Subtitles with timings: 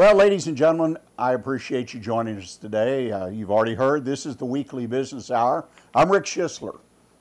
[0.00, 3.12] Well, ladies and gentlemen, I appreciate you joining us today.
[3.12, 5.68] Uh, you've already heard this is the weekly business hour.
[5.94, 6.78] I'm Rick Schisler.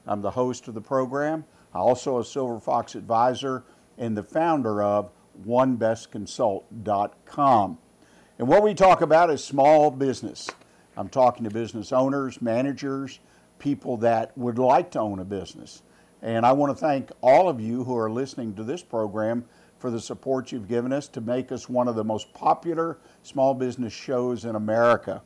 [0.07, 1.43] I'm the host of the program.
[1.73, 3.65] I'm also a Silver Fox advisor
[3.97, 5.11] and the founder of
[5.45, 7.77] OneBestConsult.com.
[8.37, 10.49] And what we talk about is small business.
[10.95, 13.19] I'm talking to business owners, managers,
[13.57, 15.83] people that would like to own a business.
[16.21, 19.43] And I want to thank all of you who are listening to this program
[19.79, 23.53] for the support you've given us to make us one of the most popular small
[23.53, 25.21] business shows in America.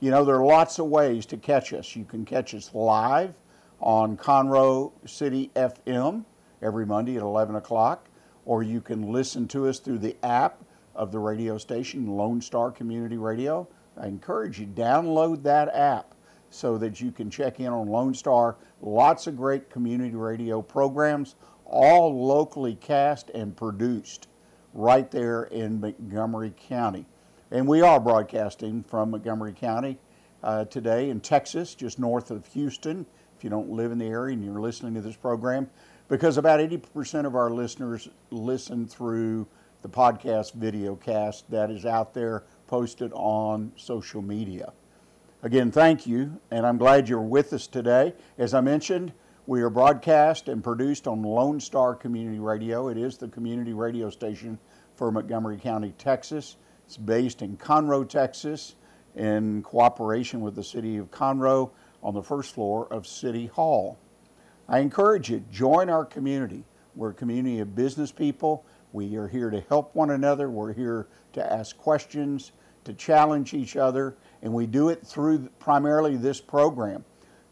[0.00, 1.96] You know, there are lots of ways to catch us.
[1.96, 3.34] You can catch us live
[3.80, 6.24] on Conroe City FM
[6.62, 8.08] every Monday at 11 o'clock,
[8.44, 10.62] or you can listen to us through the app
[10.94, 13.68] of the radio station, Lone Star Community Radio.
[13.96, 16.14] I encourage you, to download that app
[16.50, 18.56] so that you can check in on Lone Star.
[18.80, 21.34] Lots of great community radio programs
[21.66, 24.28] all locally cast and produced
[24.74, 27.06] right there in Montgomery County.
[27.50, 29.98] And we are broadcasting from Montgomery County
[30.42, 33.06] uh, today in Texas, just north of Houston,
[33.36, 35.68] if you don't live in the area and you're listening to this program,
[36.08, 39.46] because about 80% of our listeners listen through
[39.82, 44.72] the podcast video cast that is out there posted on social media.
[45.42, 48.14] Again, thank you, and I'm glad you're with us today.
[48.38, 49.12] As I mentioned,
[49.48, 52.88] we are broadcast and produced on Lone Star Community Radio.
[52.88, 54.58] It is the community radio station
[54.96, 56.56] for Montgomery County, Texas.
[56.84, 58.74] It's based in Conroe, Texas,
[59.14, 61.70] in cooperation with the city of Conroe
[62.02, 63.96] on the first floor of City Hall.
[64.68, 66.64] I encourage you, join our community.
[66.96, 68.66] We're a community of business people.
[68.92, 70.50] We are here to help one another.
[70.50, 72.50] We're here to ask questions,
[72.82, 77.04] to challenge each other, and we do it through primarily this program.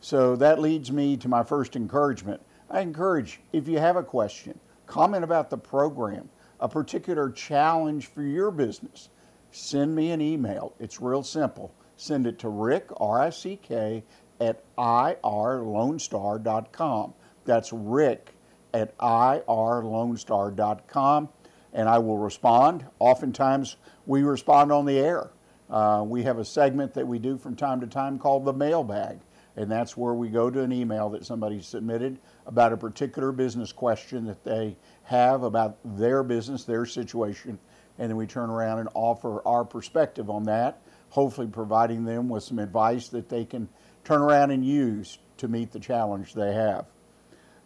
[0.04, 2.42] So that leads me to my first encouragement.
[2.68, 6.28] I encourage if you have a question, comment about the program,
[6.60, 9.08] a particular challenge for your business,
[9.50, 10.74] send me an email.
[10.78, 11.72] It's real simple.
[11.96, 14.04] Send it to Rick, R I C K,
[14.42, 17.14] at irlonestar.com.
[17.46, 18.34] That's Rick
[18.74, 21.28] at irlonestar.com,
[21.72, 22.84] and I will respond.
[22.98, 25.30] Oftentimes, we respond on the air.
[25.70, 29.20] Uh, we have a segment that we do from time to time called the mailbag
[29.56, 33.72] and that's where we go to an email that somebody submitted about a particular business
[33.72, 37.58] question that they have about their business, their situation,
[37.98, 42.42] and then we turn around and offer our perspective on that, hopefully providing them with
[42.42, 43.68] some advice that they can
[44.04, 46.86] turn around and use to meet the challenge they have.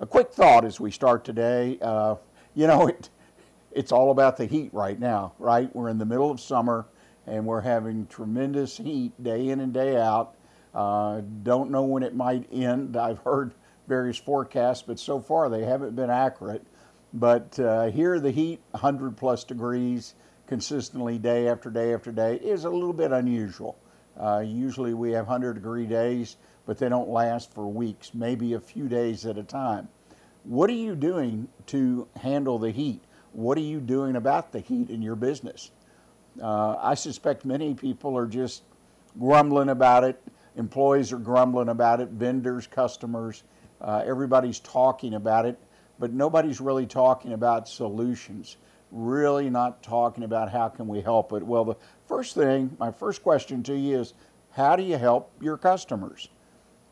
[0.01, 1.79] A quick thought as we start today.
[1.81, 2.17] Uh,
[2.55, 3.09] you know, it,
[3.73, 5.75] it's all about the heat right now, right?
[5.75, 6.87] We're in the middle of summer
[7.27, 10.35] and we're having tremendous heat day in and day out.
[10.79, 12.97] Uh, don't know when it might end.
[12.97, 13.53] I've heard
[13.89, 16.65] various forecasts, but so far they haven't been accurate.
[17.13, 20.15] But uh, here, the heat, 100 plus degrees
[20.47, 23.77] consistently day after day after day, is a little bit unusual.
[24.17, 28.61] Uh, usually we have 100 degree days, but they don't last for weeks, maybe a
[28.61, 29.89] few days at a time.
[30.45, 33.03] What are you doing to handle the heat?
[33.33, 35.73] What are you doing about the heat in your business?
[36.41, 38.63] Uh, I suspect many people are just
[39.19, 40.23] grumbling about it
[40.59, 43.45] Employees are grumbling about it, vendors, customers,
[43.81, 45.57] uh, everybody's talking about it,
[46.01, 48.57] but nobody's really talking about solutions.
[48.91, 51.43] Really not talking about how can we help it.
[51.43, 51.77] Well, the
[52.07, 54.15] first thing, my first question to you is
[54.51, 56.29] how do you help your customers?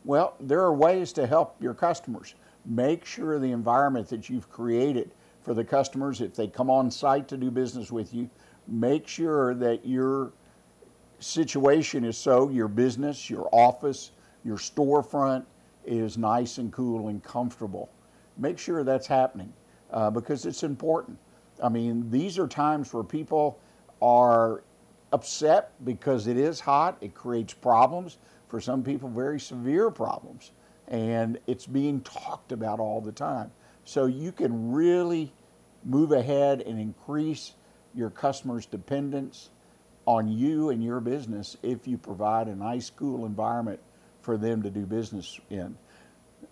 [0.05, 2.35] Well, there are ways to help your customers.
[2.65, 5.11] Make sure the environment that you've created
[5.41, 8.29] for the customers, if they come on site to do business with you,
[8.67, 10.31] make sure that you're
[11.19, 14.11] situation is so your business, your office,
[14.43, 15.45] your storefront
[15.85, 17.89] is nice and cool and comfortable.
[18.37, 19.51] Make sure that's happening
[19.91, 21.17] uh, because it's important.
[21.63, 23.59] I mean, these are times where people
[24.01, 24.63] are
[25.11, 28.17] upset because it is hot, it creates problems.
[28.47, 30.51] For some people, very severe problems.
[30.87, 33.51] And it's being talked about all the time.
[33.83, 35.33] So you can really
[35.83, 37.55] move ahead and increase
[37.93, 39.49] your customers' dependence
[40.07, 43.79] on you and your business if you provide a nice, cool environment
[44.21, 45.77] for them to do business in.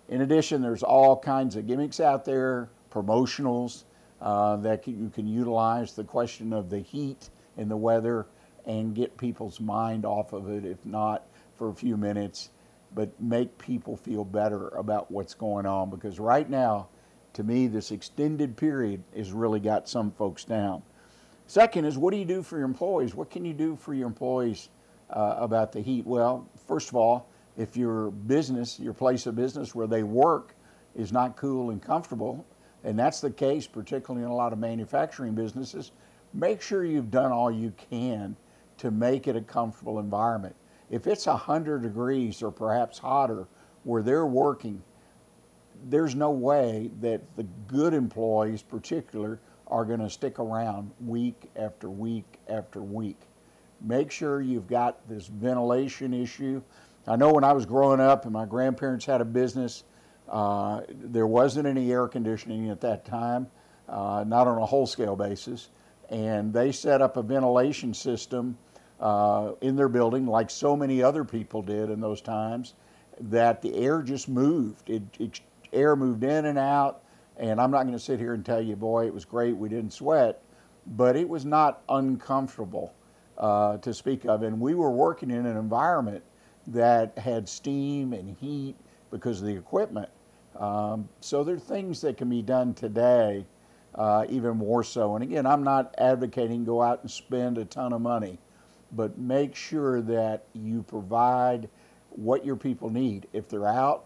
[0.09, 3.85] In addition, there's all kinds of gimmicks out there, promotionals
[4.21, 5.93] uh, that you can utilize.
[5.93, 8.27] The question of the heat and the weather
[8.65, 11.25] and get people's mind off of it, if not
[11.55, 12.49] for a few minutes.
[12.95, 16.87] but make people feel better about what's going on because right now,
[17.33, 20.81] to me, this extended period has really got some folks down.
[21.47, 23.13] Second is what do you do for your employees?
[23.13, 24.69] What can you do for your employees
[25.09, 26.05] uh, about the heat?
[26.05, 30.55] Well, first of all, if your business, your place of business where they work
[30.95, 32.45] is not cool and comfortable,
[32.83, 35.91] and that's the case particularly in a lot of manufacturing businesses,
[36.33, 38.35] make sure you've done all you can
[38.77, 40.55] to make it a comfortable environment.
[40.89, 43.47] If it's 100 degrees or perhaps hotter
[43.83, 44.83] where they're working,
[45.89, 51.89] there's no way that the good employees, particular, are going to stick around week after
[51.89, 53.19] week after week.
[53.81, 56.61] Make sure you've got this ventilation issue.
[57.07, 59.83] I know when I was growing up and my grandparents had a business,
[60.29, 63.47] uh, there wasn't any air conditioning at that time,
[63.87, 65.69] uh, not on a whole scale basis.
[66.09, 68.57] And they set up a ventilation system
[68.99, 72.73] uh, in their building, like so many other people did in those times,
[73.19, 74.89] that the air just moved.
[74.89, 75.41] It, it
[75.73, 77.03] air moved in and out.
[77.37, 79.69] And I'm not going to sit here and tell you, boy, it was great, we
[79.69, 80.41] didn't sweat,
[80.87, 82.93] but it was not uncomfortable
[83.37, 84.43] uh, to speak of.
[84.43, 86.23] And we were working in an environment
[86.67, 88.75] that had steam and heat
[89.11, 90.09] because of the equipment.
[90.57, 93.45] Um, so there are things that can be done today,
[93.93, 95.15] uh, even more so.
[95.15, 98.39] And again, I'm not advocating go out and spend a ton of money,
[98.93, 101.69] but make sure that you provide
[102.11, 103.27] what your people need.
[103.33, 104.05] If they're out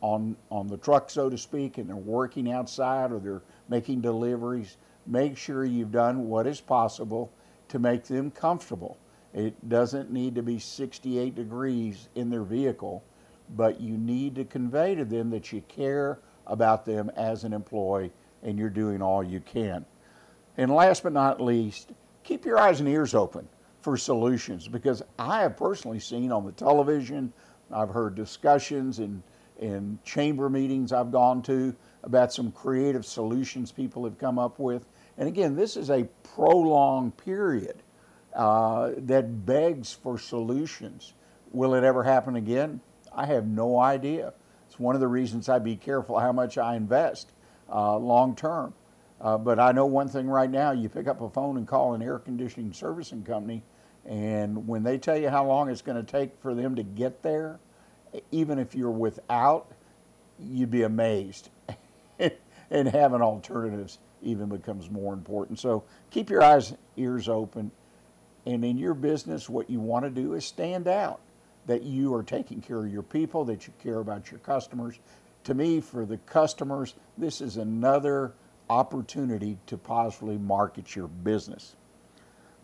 [0.00, 4.76] on on the truck, so to speak, and they're working outside or they're making deliveries,
[5.06, 7.32] make sure you've done what is possible
[7.68, 8.98] to make them comfortable.
[9.34, 13.02] It doesn't need to be 68 degrees in their vehicle,
[13.54, 18.12] but you need to convey to them that you care about them as an employee
[18.42, 19.84] and you're doing all you can.
[20.56, 21.92] And last but not least,
[22.24, 23.48] keep your eyes and ears open
[23.80, 27.32] for solutions because I have personally seen on the television,
[27.70, 29.22] I've heard discussions in,
[29.60, 34.86] in chamber meetings I've gone to about some creative solutions people have come up with.
[35.18, 36.04] And again, this is a
[36.34, 37.82] prolonged period
[38.34, 41.14] uh, that begs for solutions.
[41.52, 42.80] Will it ever happen again?
[43.12, 44.34] I have no idea.
[44.68, 47.32] It's one of the reasons I be careful how much I invest
[47.72, 48.74] uh, long term.
[49.20, 51.94] Uh, but I know one thing right now you pick up a phone and call
[51.94, 53.62] an air conditioning servicing company,
[54.04, 57.22] and when they tell you how long it's going to take for them to get
[57.22, 57.58] there,
[58.30, 59.70] even if you're without,
[60.38, 61.50] you'd be amazed.
[62.70, 65.58] and having alternatives even becomes more important.
[65.58, 67.70] So keep your eyes, ears open.
[68.44, 71.20] And in your business, what you want to do is stand out
[71.66, 74.98] that you are taking care of your people, that you care about your customers.
[75.44, 78.32] To me, for the customers, this is another
[78.70, 81.76] opportunity to positively market your business.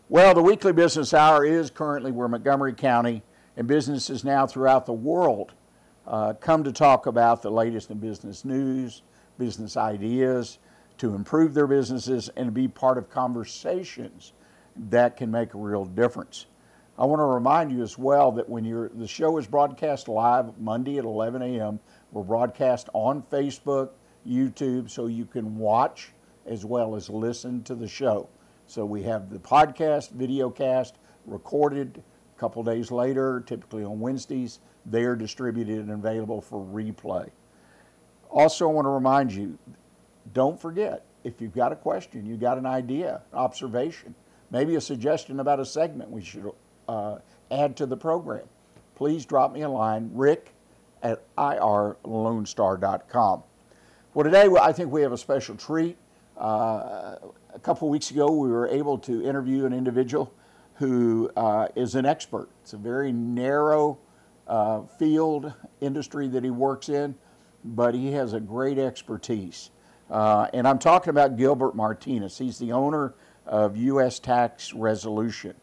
[0.09, 3.23] Well, the weekly business hour is currently where Montgomery County
[3.55, 5.53] and businesses now throughout the world
[6.07, 9.03] uh, come to talk about the latest in business news,
[9.37, 10.59] business ideas,
[10.97, 14.33] to improve their businesses and be part of conversations
[14.75, 16.47] that can make a real difference.
[16.97, 20.59] I want to remind you as well that when you're, the show is broadcast live
[20.59, 21.79] Monday at 11 a.m.,
[22.11, 23.89] we're broadcast on Facebook,
[24.27, 26.11] YouTube, so you can watch
[26.45, 28.29] as well as listen to the show.
[28.67, 30.95] So we have the podcast, video cast,
[31.25, 32.03] recorded
[32.35, 34.59] a couple days later, typically on Wednesdays.
[34.85, 37.29] They are distributed and available for replay.
[38.29, 39.57] Also, I want to remind you
[40.33, 44.15] don't forget if you've got a question, you've got an idea, observation,
[44.51, 46.51] maybe a suggestion about a segment we should
[46.87, 47.17] uh,
[47.51, 48.45] add to the program,
[48.95, 50.53] please drop me a line, rick
[51.01, 53.43] at irlonestar.com.
[54.13, 55.97] Well, today I think we have a special treat.
[56.37, 57.15] Uh,
[57.53, 60.33] a couple weeks ago, we were able to interview an individual
[60.75, 62.49] who uh, is an expert.
[62.61, 63.97] It's a very narrow
[64.47, 67.15] uh, field industry that he works in,
[67.63, 69.71] but he has a great expertise.
[70.09, 72.37] Uh, and I'm talking about Gilbert Martinez.
[72.37, 73.13] He's the owner
[73.45, 74.19] of U.S.
[74.19, 75.55] Tax Resolution.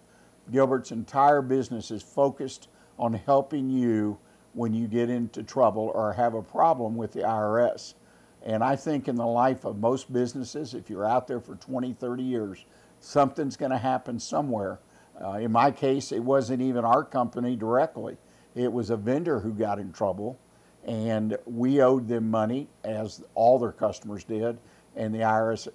[0.50, 4.19] Gilbert's entire business is focused on helping you
[4.52, 7.95] when you get into trouble or have a problem with the IRS.
[8.43, 11.93] And I think in the life of most businesses, if you're out there for 20,
[11.93, 12.64] 30 years,
[13.00, 14.79] something's going to happen somewhere.
[15.23, 18.17] Uh, in my case, it wasn't even our company directly,
[18.55, 20.39] it was a vendor who got in trouble.
[20.87, 24.59] And we owed them money, as all their customers did,
[24.97, 25.69] and the IRS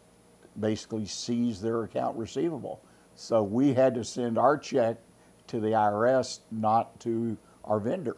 [0.60, 2.82] basically seized their account receivable.
[3.16, 4.98] So we had to send our check
[5.48, 8.18] to the IRS, not to our vendor.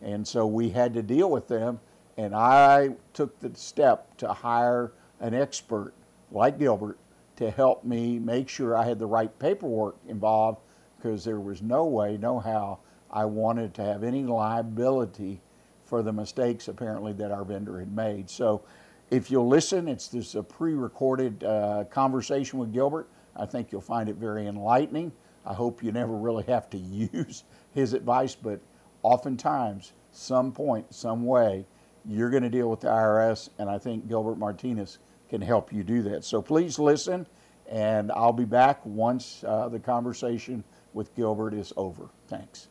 [0.00, 1.80] And so we had to deal with them.
[2.16, 5.92] And I took the step to hire an expert
[6.30, 6.98] like Gilbert
[7.36, 10.60] to help me make sure I had the right paperwork involved
[10.98, 15.40] because there was no way, no how I wanted to have any liability
[15.84, 18.28] for the mistakes apparently that our vendor had made.
[18.28, 18.62] So
[19.10, 23.08] if you'll listen, it's this a pre-recorded uh, conversation with Gilbert.
[23.34, 25.12] I think you'll find it very enlightening.
[25.46, 26.78] I hope you never really have to
[27.12, 28.60] use his advice, but
[29.02, 31.64] oftentimes, some point, some way,
[32.04, 35.82] you're going to deal with the IRS, and I think Gilbert Martinez can help you
[35.82, 36.24] do that.
[36.24, 37.26] So please listen,
[37.70, 42.08] and I'll be back once uh, the conversation with Gilbert is over.
[42.28, 42.68] Thanks.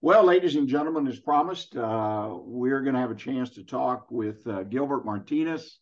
[0.00, 4.06] Well, ladies and gentlemen, as promised, uh, we're going to have a chance to talk
[4.10, 5.80] with uh, Gilbert Martinez.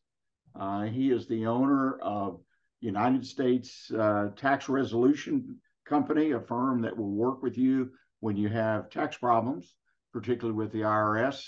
[0.58, 2.40] Uh, he is the owner of
[2.80, 8.48] United States uh, Tax Resolution Company, a firm that will work with you when you
[8.48, 9.74] have tax problems,
[10.12, 11.42] particularly with the IRS.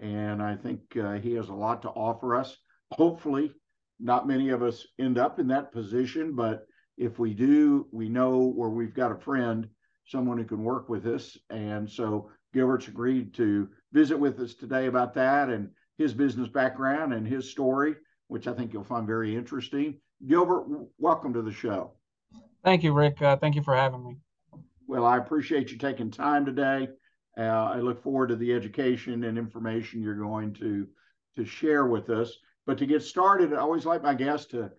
[0.00, 2.56] And I think uh, he has a lot to offer us.
[2.92, 3.52] Hopefully,
[3.98, 8.52] not many of us end up in that position, but if we do, we know
[8.54, 9.68] where we've got a friend
[10.06, 11.36] someone who can work with us.
[11.50, 17.14] And so Gilbert's agreed to visit with us today about that and his business background
[17.14, 17.96] and his story,
[18.28, 19.98] which I think you'll find very interesting.
[20.26, 20.66] Gilbert,
[20.98, 21.92] welcome to the show.
[22.64, 23.20] Thank you, Rick.
[23.22, 24.16] Uh, thank you for having me.
[24.86, 26.88] Well, I appreciate you taking time today.
[27.36, 30.86] Uh, I look forward to the education and information you're going to
[31.36, 32.32] to share with us.
[32.64, 34.70] But to get started, I always like my guests to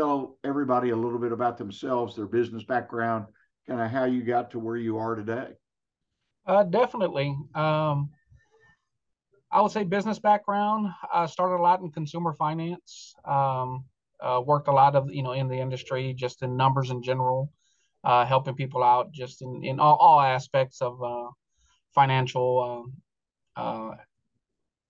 [0.00, 3.26] tell everybody a little bit about themselves, their business background,
[3.68, 5.48] kind of how you got to where you are today.
[6.46, 7.36] Uh, definitely.
[7.54, 8.10] Um,
[9.52, 10.88] I would say business background.
[11.12, 13.14] I started a lot in consumer finance.
[13.26, 13.84] Um,
[14.22, 17.52] uh, worked a lot of you know in the industry, just in numbers in general,
[18.04, 21.28] uh, helping people out just in in all, all aspects of uh,
[21.94, 22.92] financial um,
[23.56, 23.96] uh,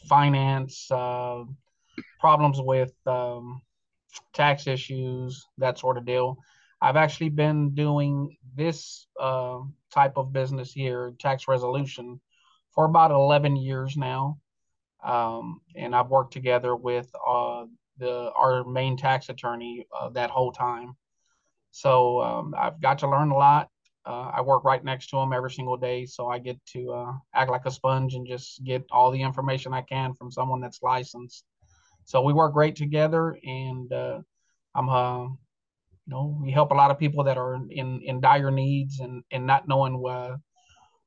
[0.09, 1.43] finance uh,
[2.21, 3.61] problems with um,
[4.33, 6.39] tax issues, that sort of deal.
[6.81, 9.59] I've actually been doing this uh,
[9.93, 12.21] type of business here, tax resolution,
[12.75, 14.39] for about 11 years now.
[15.05, 17.65] Um, and I've worked together with uh,
[17.99, 20.97] the our main tax attorney uh, that whole time.
[21.71, 23.69] So um, I've got to learn a lot.
[24.05, 27.13] Uh, I work right next to him every single day, so I get to uh,
[27.35, 30.83] act like a sponge and just get all the information I can from someone that's
[30.83, 31.45] licensed.
[32.05, 34.21] So we work great together, and uh,
[34.75, 39.01] I'm you know, we help a lot of people that are in in dire needs
[39.01, 40.41] and and not knowing where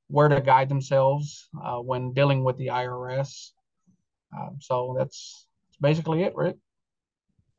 [0.08, 3.52] where to guide themselves uh, when dealing with the IRS.
[4.38, 6.58] Um, so that's, that's basically it, Rick.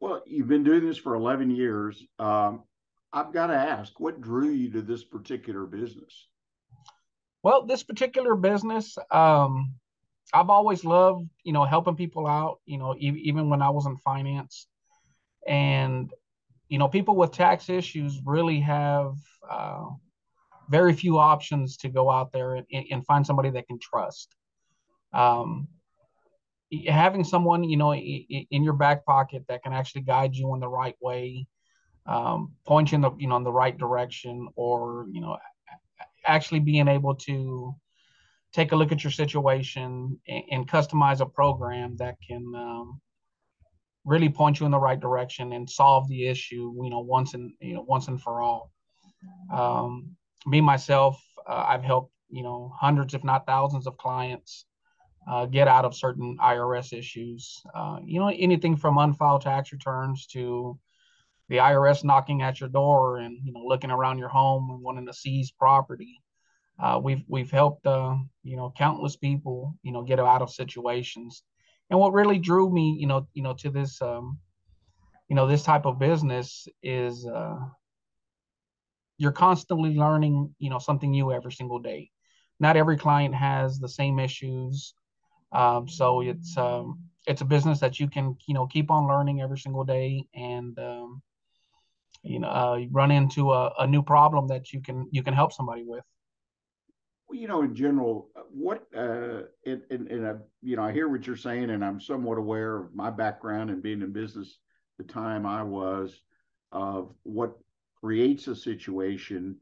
[0.01, 2.05] Well, you've been doing this for 11 years.
[2.19, 2.63] Um,
[3.13, 6.29] I've got to ask, what drew you to this particular business?
[7.43, 9.75] Well, this particular business, um,
[10.35, 13.87] I've always loved, you know, helping people out, you know, e- even when I was
[13.87, 14.67] in finance.
[15.47, 16.11] And
[16.69, 19.15] you know, people with tax issues really have
[19.49, 19.85] uh,
[20.69, 24.35] very few options to go out there and, and find somebody that can trust.
[25.13, 25.69] Um,
[26.89, 30.69] having someone, you know, in your back pocket that can actually guide you in the
[30.69, 31.47] right way,
[32.07, 35.37] um, point you in the, you know, in the right direction, or you know,
[36.27, 37.75] actually being able to
[38.55, 43.01] take a look at your situation and, and customize a program that can um,
[44.05, 47.53] really point you in the right direction and solve the issue, you know, once and
[47.61, 48.71] you know once and for all.
[49.53, 54.67] Um, me myself, uh, I've helped you know hundreds, if not thousands, of clients
[55.29, 57.63] uh, get out of certain IRS issues.
[57.75, 60.79] Uh, you know, anything from unfiled tax returns to
[61.49, 65.07] the IRS knocking at your door and you know looking around your home and wanting
[65.07, 66.21] to seize property.
[66.79, 71.43] Uh, we've we've helped uh, you know countless people you know get out of situations.
[71.91, 74.39] And what really drew me, you know, you know, to this, um,
[75.29, 77.57] you know, this type of business is uh,
[79.19, 82.11] you're constantly learning, you know, something new every single day.
[82.59, 84.95] Not every client has the same issues,
[85.53, 89.41] um, so it's um, it's a business that you can, you know, keep on learning
[89.41, 91.23] every single day, and um,
[92.23, 95.53] you know, uh, run into a, a new problem that you can you can help
[95.53, 96.05] somebody with
[97.35, 101.27] you know, in general, what, uh, in, and, and I, you know, I hear what
[101.27, 104.59] you're saying, and I'm somewhat aware of my background and being in business
[104.99, 106.21] the time I was
[106.73, 107.59] of what
[108.01, 109.57] creates a situation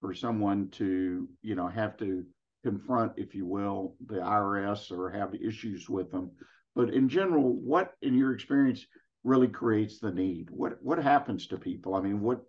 [0.00, 2.24] for someone to, you know, have to
[2.62, 6.30] confront, if you will, the IRS or have issues with them.
[6.74, 8.86] But in general, what, in your experience,
[9.24, 10.48] really creates the need?
[10.50, 11.94] What what happens to people?
[11.94, 12.42] I mean, what,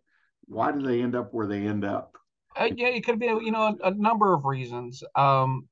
[0.46, 2.18] why do they end up where they end up?
[2.56, 5.04] Uh, yeah, it could be, you know, a, a number of reasons.
[5.16, 5.68] Um,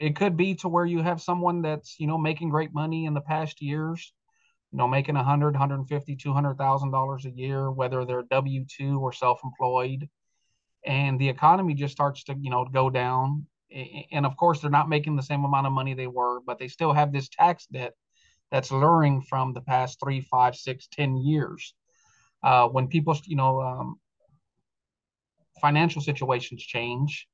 [0.00, 3.14] it could be to where you have someone that's, you know, making great money in
[3.14, 4.12] the past years,
[4.72, 8.04] you know, making a hundred, hundred and fifty, two hundred thousand dollars a year, whether
[8.04, 10.08] they're W two or self-employed,
[10.84, 13.46] and the economy just starts to, you know, go down,
[14.12, 16.68] and of course they're not making the same amount of money they were, but they
[16.68, 17.92] still have this tax debt
[18.50, 21.72] that's luring from the past three, five, six, ten years.
[22.42, 23.96] Uh, when people, you know, um,
[25.60, 27.28] financial situations change,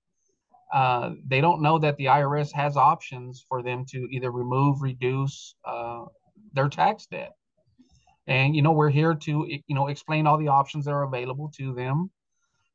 [0.72, 5.54] uh, they don't know that the IRS has options for them to either remove, reduce
[5.64, 6.04] uh,
[6.52, 7.32] their tax debt.
[8.26, 11.50] And you know, we're here to you know explain all the options that are available
[11.56, 12.10] to them.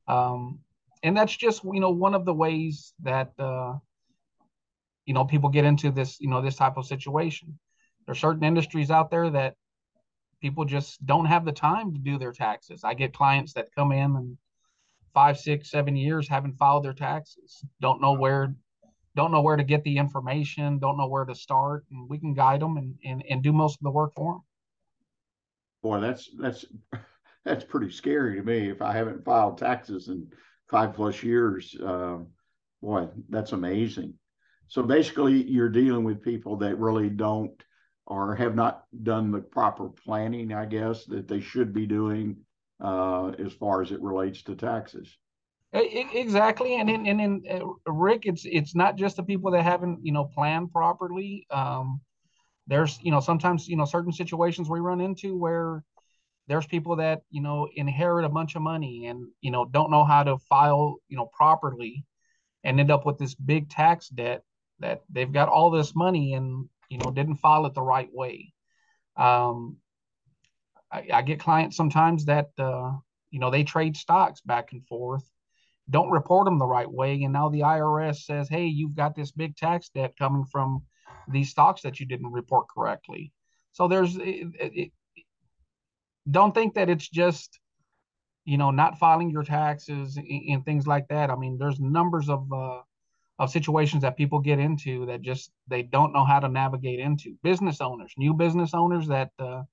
[0.07, 0.59] Um,
[1.03, 3.75] and that's just you know one of the ways that uh,
[5.05, 7.57] you know people get into this you know this type of situation.
[8.05, 9.55] There are certain industries out there that
[10.41, 12.83] people just don't have the time to do their taxes.
[12.83, 14.37] I get clients that come in and
[15.15, 18.53] five, six, seven years haven't filed their taxes, don't know where
[19.15, 22.33] don't know where to get the information, don't know where to start, and we can
[22.33, 24.41] guide them and, and, and do most of the work for them.
[25.81, 26.65] Boy, that's that's
[27.45, 28.69] that's pretty scary to me.
[28.69, 30.27] If I haven't filed taxes in
[30.69, 32.17] five plus years, uh,
[32.81, 34.15] boy, that's amazing.
[34.67, 37.53] So basically, you're dealing with people that really don't
[38.07, 42.37] or have not done the proper planning, I guess, that they should be doing
[42.81, 45.17] uh, as far as it relates to taxes.
[45.73, 50.05] Exactly, and in, and in uh, Rick, it's it's not just the people that haven't
[50.05, 51.45] you know planned properly.
[51.49, 51.99] Um,
[52.67, 55.83] there's you know sometimes you know certain situations we run into where
[56.47, 60.05] there's people that you know inherit a bunch of money and you know don't know
[60.05, 62.05] how to file you know properly,
[62.63, 64.43] and end up with this big tax debt
[64.79, 68.53] that they've got all this money and you know didn't file it the right way.
[69.17, 69.77] Um,
[70.91, 72.91] I, I get clients sometimes that uh,
[73.31, 75.29] you know they trade stocks back and forth,
[75.89, 79.31] don't report them the right way, and now the IRS says, "Hey, you've got this
[79.31, 80.83] big tax debt coming from
[81.27, 83.31] these stocks that you didn't report correctly."
[83.71, 84.91] So there's it, it,
[86.29, 87.59] don't think that it's just
[88.45, 91.29] you know not filing your taxes and, and things like that.
[91.29, 92.81] I mean, there's numbers of uh,
[93.37, 97.35] of situations that people get into that just they don't know how to navigate into.
[97.43, 99.63] Business owners, new business owners that uh,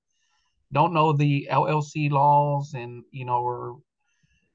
[0.73, 3.77] don't know the LLC laws and you know or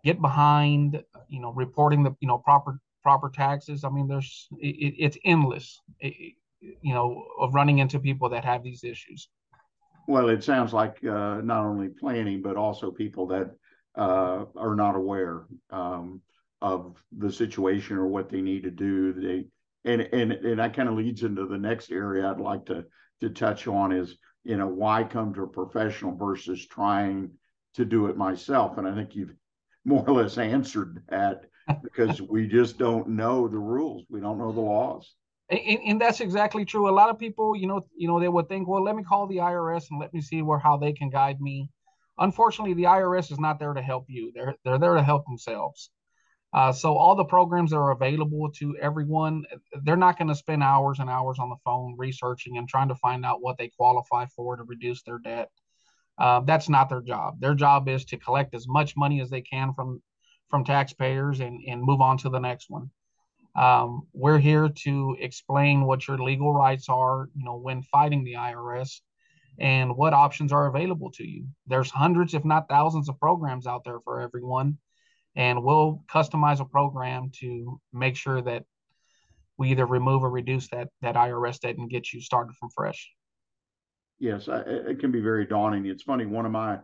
[0.04, 3.84] get behind you know reporting the you know proper proper taxes.
[3.84, 8.62] I mean, there's it, it's endless, it, you know, of running into people that have
[8.62, 9.28] these issues.
[10.06, 13.50] Well, it sounds like uh, not only planning but also people that
[13.96, 16.20] uh, are not aware um,
[16.60, 19.12] of the situation or what they need to do.
[19.12, 19.46] They
[19.90, 22.84] and and and that kind of leads into the next area I'd like to
[23.20, 24.16] to touch on is
[24.48, 27.30] you know, why come to a professional versus trying
[27.74, 28.78] to do it myself?
[28.78, 29.34] And I think you've
[29.84, 31.44] more or less answered that
[31.82, 34.04] because we just don't know the rules.
[34.08, 35.14] We don't know the laws.
[35.50, 36.88] And, and, that's exactly true.
[36.88, 39.26] A lot of people, you know, you know, they would think, well, let me call
[39.26, 41.70] the IRS and let me see where how they can guide me.
[42.18, 44.32] Unfortunately, the IRS is not there to help you.
[44.34, 45.90] They're they're there to help themselves.
[46.54, 49.44] Uh, so all the programs that are available to everyone,
[49.82, 52.94] they're not going to spend hours and hours on the phone researching and trying to
[52.94, 55.50] find out what they qualify for to reduce their debt.
[56.18, 57.38] Uh, that's not their job.
[57.38, 60.02] Their job is to collect as much money as they can from
[60.48, 62.90] from taxpayers and, and move on to the next one.
[63.54, 68.34] Um, we're here to explain what your legal rights are, you know, when fighting the
[68.34, 69.00] IRS
[69.58, 71.46] and what options are available to you.
[71.66, 74.78] There's hundreds, if not thousands, of programs out there for everyone
[75.36, 78.64] and we'll customize a program to make sure that
[79.56, 83.10] we either remove or reduce that that IRS debt and get you started from fresh.
[84.18, 85.86] Yes, I, it can be very daunting.
[85.86, 86.26] It's funny.
[86.26, 86.78] One of my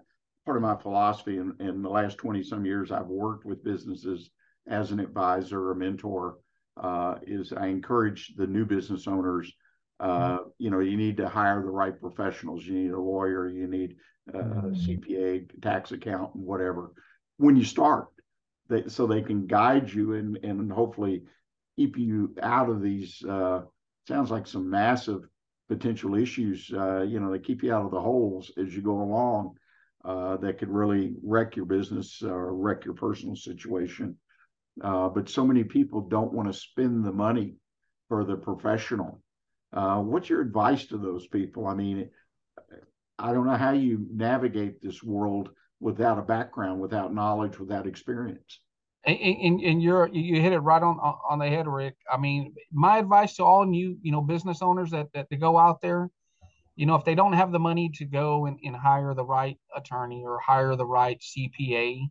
[0.45, 4.31] part of my philosophy in, in the last twenty some years I've worked with businesses
[4.69, 6.39] as an advisor or mentor
[6.77, 9.53] uh, is I encourage the new business owners.
[10.01, 10.49] Uh, mm-hmm.
[10.59, 12.65] You know, you need to hire the right professionals.
[12.65, 13.49] You need a lawyer.
[13.49, 13.97] You need
[14.33, 14.73] a mm-hmm.
[14.73, 16.93] CPA, tax accountant, whatever.
[17.37, 18.07] When you start,
[18.69, 21.23] they, so they can guide you and and hopefully
[21.77, 23.23] keep you out of these.
[23.25, 23.63] Uh,
[24.07, 25.23] sounds like some massive
[25.69, 26.71] potential issues.
[26.73, 29.55] Uh, you know, they keep you out of the holes as you go along.
[30.05, 34.17] Uh, that could really wreck your business or wreck your personal situation.
[34.83, 37.55] Uh, but so many people don't want to spend the money
[38.09, 39.23] for the professional.
[39.73, 41.67] Uh, what's your advice to those people?
[41.67, 42.11] I mean,
[43.19, 45.51] I don't know how you navigate this world
[45.85, 48.61] without a background, without knowledge, without experience.
[49.05, 51.95] And, and, and you're you hit it right on on the head, Rick.
[52.11, 55.59] I mean, my advice to all new you know business owners that that to go
[55.59, 56.09] out there,
[56.75, 59.59] you know, if they don't have the money to go and, and hire the right
[59.77, 62.09] attorney or hire the right CPA,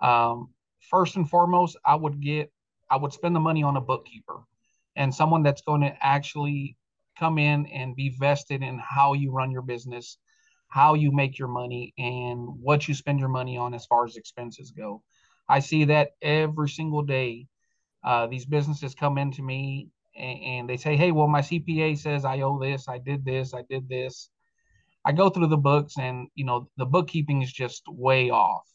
[0.00, 0.48] um,
[0.80, 2.50] first and foremost, I would get
[2.90, 4.40] I would spend the money on a bookkeeper
[4.96, 6.78] and someone that's going to actually
[7.18, 10.16] come in and be vested in how you run your business
[10.74, 14.16] how you make your money and what you spend your money on as far as
[14.16, 15.02] expenses go.
[15.48, 17.46] I see that every single day.
[18.04, 22.24] uh, these businesses come into me and, and, they say, "Hey, well, my CPA says
[22.24, 22.88] I owe this.
[22.88, 23.54] I did this.
[23.54, 24.30] I did this."
[25.04, 28.66] I go through the books, and you know, the bookkeeping is just way off.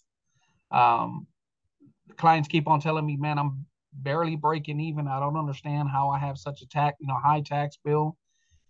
[0.71, 1.27] Um,
[2.17, 5.07] clients keep on telling me, "Man, I'm barely breaking even.
[5.07, 8.17] I don't understand how I have such a tax, you know, high tax bill."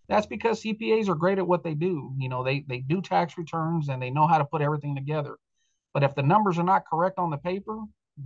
[0.09, 2.13] That's because CPAs are great at what they do.
[2.17, 5.37] You know, they they do tax returns and they know how to put everything together.
[5.93, 7.79] But if the numbers are not correct on the paper,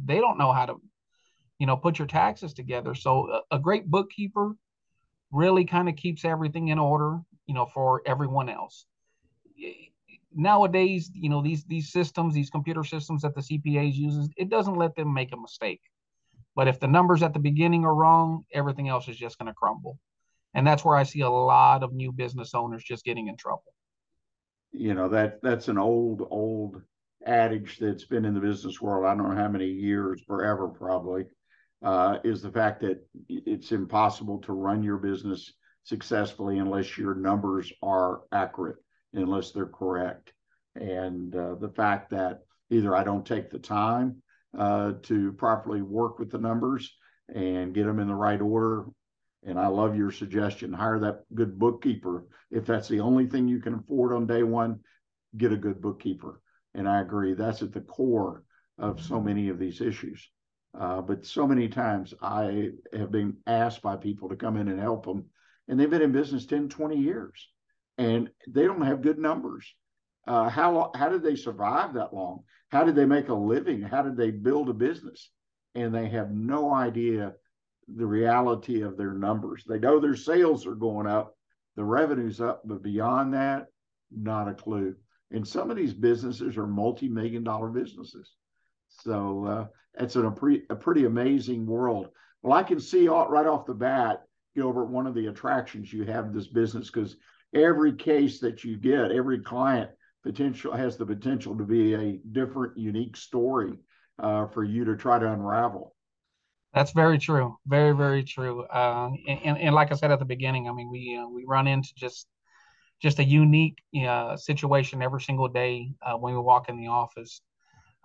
[0.05, 0.81] they don't know how to,
[1.59, 2.95] you know, put your taxes together.
[2.95, 4.55] So a, a great bookkeeper
[5.31, 8.85] really kind of keeps everything in order, you know, for everyone else.
[10.33, 14.75] Nowadays, you know, these these systems, these computer systems that the CPAs uses, it doesn't
[14.75, 15.81] let them make a mistake.
[16.55, 19.53] But if the numbers at the beginning are wrong, everything else is just going to
[19.53, 19.99] crumble.
[20.53, 23.73] And that's where I see a lot of new business owners just getting in trouble.
[24.71, 26.81] You know, that that's an old old
[27.25, 31.25] adage that's been in the business world, I don't know how many years, forever probably,
[31.83, 37.71] uh, is the fact that it's impossible to run your business successfully unless your numbers
[37.81, 38.77] are accurate,
[39.13, 40.33] unless they're correct.
[40.75, 42.39] And uh, the fact that
[42.69, 44.21] either I don't take the time
[44.57, 46.95] uh, to properly work with the numbers
[47.33, 48.85] and get them in the right order.
[49.45, 52.25] And I love your suggestion hire that good bookkeeper.
[52.49, 54.79] If that's the only thing you can afford on day one,
[55.35, 56.39] get a good bookkeeper
[56.73, 58.43] and I agree, that's at the core
[58.77, 60.29] of so many of these issues.
[60.77, 64.79] Uh, but so many times I have been asked by people to come in and
[64.79, 65.25] help them,
[65.67, 67.47] and they've been in business 10, 20 years,
[67.99, 69.71] and they don't have good numbers.
[70.25, 72.43] Uh, how how did they survive that long?
[72.69, 73.81] How did they make a living?
[73.81, 75.29] How did they build a business?
[75.75, 77.33] And they have no idea
[77.87, 79.63] the reality of their numbers.
[79.67, 81.35] They know their sales are going up,
[81.75, 83.67] the revenue's up, but beyond that,
[84.11, 84.95] not a clue.
[85.31, 88.31] And some of these businesses are multi-million dollar businesses.
[88.89, 89.67] So uh,
[89.99, 92.09] it's an, a, pre, a pretty amazing world.
[92.41, 94.23] Well, I can see all, right off the bat,
[94.55, 97.15] Gilbert, one of the attractions you have in this business because
[97.55, 99.89] every case that you get, every client
[100.23, 103.73] potential has the potential to be a different, unique story
[104.19, 105.95] uh, for you to try to unravel.
[106.73, 107.57] That's very true.
[107.67, 108.63] Very, very true.
[108.63, 111.67] Uh, and, and, like I said at the beginning, I mean, we uh, we run
[111.67, 112.27] into just
[113.01, 117.41] just a unique uh, situation every single day uh, when we walk in the office.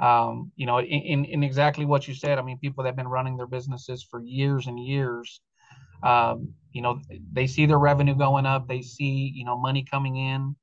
[0.00, 2.38] Um, you know, in, in exactly what you said.
[2.38, 5.40] I mean, people that have been running their businesses for years and years.
[6.02, 7.00] Um, you know,
[7.32, 8.68] they see their revenue going up.
[8.68, 10.56] They see you know money coming in,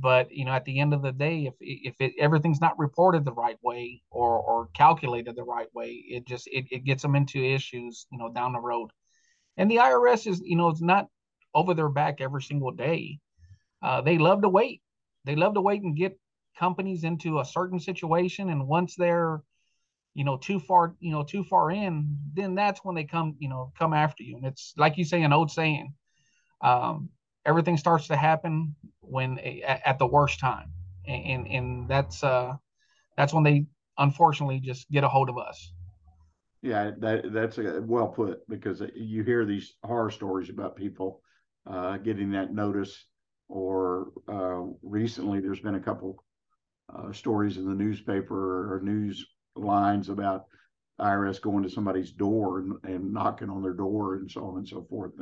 [0.00, 3.24] but you know, at the end of the day, if if it, everything's not reported
[3.24, 7.16] the right way or or calculated the right way, it just it, it gets them
[7.16, 8.06] into issues.
[8.10, 8.90] You know, down the road.
[9.56, 11.08] And the IRS is you know it's not
[11.54, 13.20] over their back every single day
[13.82, 14.82] uh, they love to wait.
[15.24, 16.18] They love to wait and get
[16.58, 19.42] companies into a certain situation, and once they're,
[20.14, 23.48] you know, too far, you know, too far in, then that's when they come, you
[23.48, 24.36] know, come after you.
[24.36, 25.94] And it's like you say, an old saying,
[26.62, 27.10] um,
[27.46, 30.72] everything starts to happen when at, the worst time,
[31.06, 32.54] and, and and that's uh,
[33.16, 33.66] that's when they
[33.98, 35.72] unfortunately just get a hold of us.
[36.62, 41.22] Yeah, that that's a, well put because you hear these horror stories about people
[41.66, 43.06] uh, getting that notice
[43.48, 46.22] or uh, recently there's been a couple
[46.94, 49.26] uh, stories in the newspaper or news
[49.56, 50.44] lines about
[51.00, 54.68] IRS going to somebody's door and, and knocking on their door and so on and
[54.68, 55.12] so forth.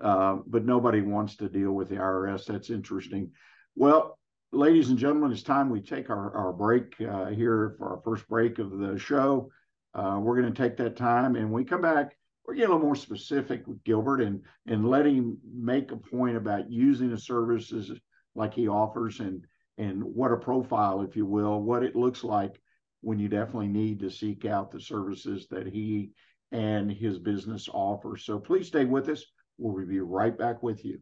[0.00, 2.46] Uh, but nobody wants to deal with the IRS.
[2.46, 3.30] That's interesting.
[3.76, 4.18] Well,
[4.52, 8.26] ladies and gentlemen, it's time we take our, our break uh, here for our first
[8.28, 9.50] break of the show.
[9.94, 12.84] Uh, we're going to take that time and we come back or get a little
[12.84, 17.92] more specific with Gilbert and and let him make a point about using the services
[18.34, 19.44] like he offers and
[19.78, 22.60] and what a profile, if you will, what it looks like
[23.00, 26.10] when you definitely need to seek out the services that he
[26.52, 28.24] and his business offers.
[28.24, 29.24] So please stay with us.
[29.60, 30.98] We'll be right back with you.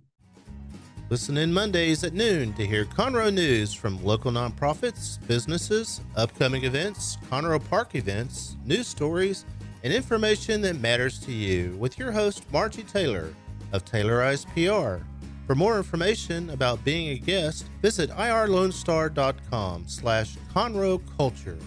[1.11, 7.17] Listen in Mondays at noon to hear Conroe news from local nonprofits, businesses, upcoming events,
[7.31, 9.47] Conroe Park events, news stories,
[9.85, 13.33] and information that matters to you with your host, Margie Taylor
[13.73, 15.03] of Taylorized PR.
[15.47, 21.59] For more information about being a guest, visit irlonestar.com slash Conroe Culture.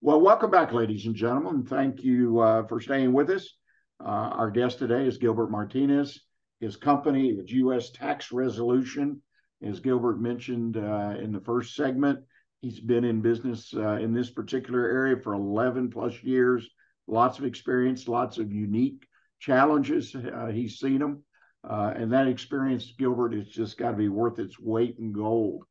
[0.00, 1.64] Well, welcome back, ladies and gentlemen.
[1.64, 3.57] Thank you uh, for staying with us.
[4.00, 6.20] Uh, our guest today is Gilbert Martinez.
[6.60, 7.90] His company is U.S.
[7.90, 9.22] Tax Resolution,
[9.62, 12.20] as Gilbert mentioned uh, in the first segment,
[12.60, 16.68] He's been in business uh, in this particular area for 11 plus years,
[17.06, 19.06] lots of experience, lots of unique
[19.38, 20.14] challenges.
[20.14, 21.22] Uh, he's seen them.
[21.68, 25.64] Uh, and that experience, Gilbert, has just got to be worth its weight in gold.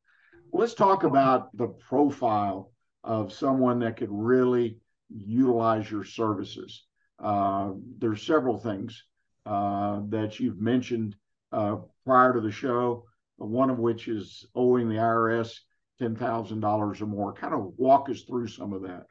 [0.54, 2.72] Let's talk about the profile
[3.04, 6.86] of someone that could really utilize your services.
[7.20, 9.04] Uh, there's several things
[9.46, 11.16] uh, that you've mentioned
[11.52, 13.06] uh, prior to the show,
[13.38, 15.54] one of which is owing the IRS
[16.02, 17.34] $10,000 or more.
[17.34, 19.06] Kind of walk us through some of that.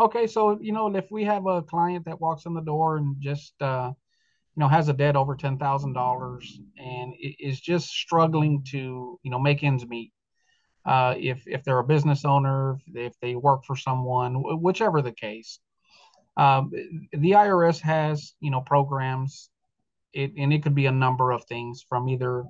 [0.00, 3.16] Okay, so you know, if we have a client that walks in the door and
[3.20, 3.92] just uh,
[4.56, 9.30] you know has a debt over ten thousand dollars and is just struggling to you
[9.30, 10.10] know make ends meet,
[10.86, 15.60] uh, if if they're a business owner, if they work for someone, whichever the case,
[16.36, 16.70] um,
[17.12, 19.50] the IRS has you know programs,
[20.12, 22.44] it, and it could be a number of things from either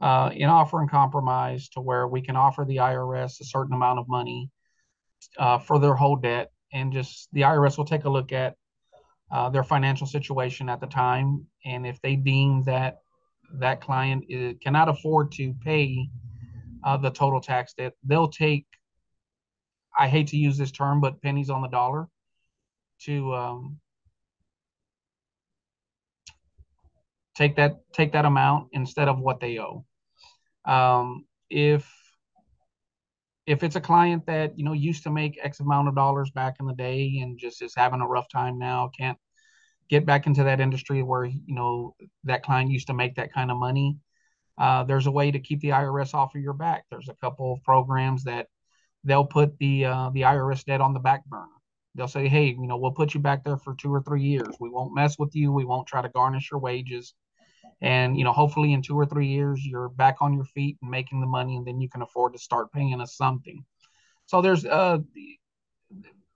[0.00, 3.98] uh, an offer and compromise to where we can offer the IRS a certain amount
[3.98, 4.50] of money
[5.38, 8.56] uh, for their whole debt and just the IRS will take a look at
[9.30, 12.98] uh, their financial situation at the time, and if they deem that
[13.54, 16.08] that client is, cannot afford to pay
[16.84, 18.66] uh, the total tax debt, they'll take.
[19.96, 22.08] I hate to use this term, but pennies on the dollar
[23.04, 23.78] to um,
[27.34, 29.84] take that take that amount instead of what they owe.
[30.64, 31.90] Um, if
[33.46, 36.54] if it's a client that you know used to make x amount of dollars back
[36.60, 39.18] in the day and just is having a rough time now can't
[39.88, 43.50] get back into that industry where you know that client used to make that kind
[43.50, 43.96] of money
[44.58, 47.52] uh, there's a way to keep the irs off of your back there's a couple
[47.52, 48.46] of programs that
[49.02, 51.59] they'll put the uh, the irs debt on the back burner
[51.94, 54.54] they'll say hey you know we'll put you back there for two or three years.
[54.60, 55.52] We won't mess with you.
[55.52, 57.14] We won't try to garnish your wages.
[57.82, 60.90] And you know hopefully in two or three years you're back on your feet and
[60.90, 63.64] making the money and then you can afford to start paying us something.
[64.26, 64.98] So there's uh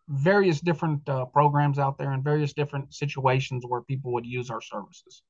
[0.08, 4.60] various different uh, programs out there and various different situations where people would use our
[4.60, 5.22] services.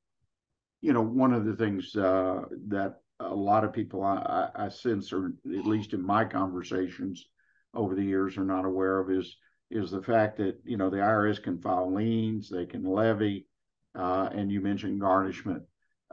[0.80, 5.12] You know one of the things uh, that a lot of people I, I sense
[5.12, 7.26] or at least in my conversations
[7.72, 9.37] over the years are not aware of is
[9.74, 13.46] is the fact that you know the IRS can file liens, they can levy,
[13.94, 15.62] uh, and you mentioned garnishment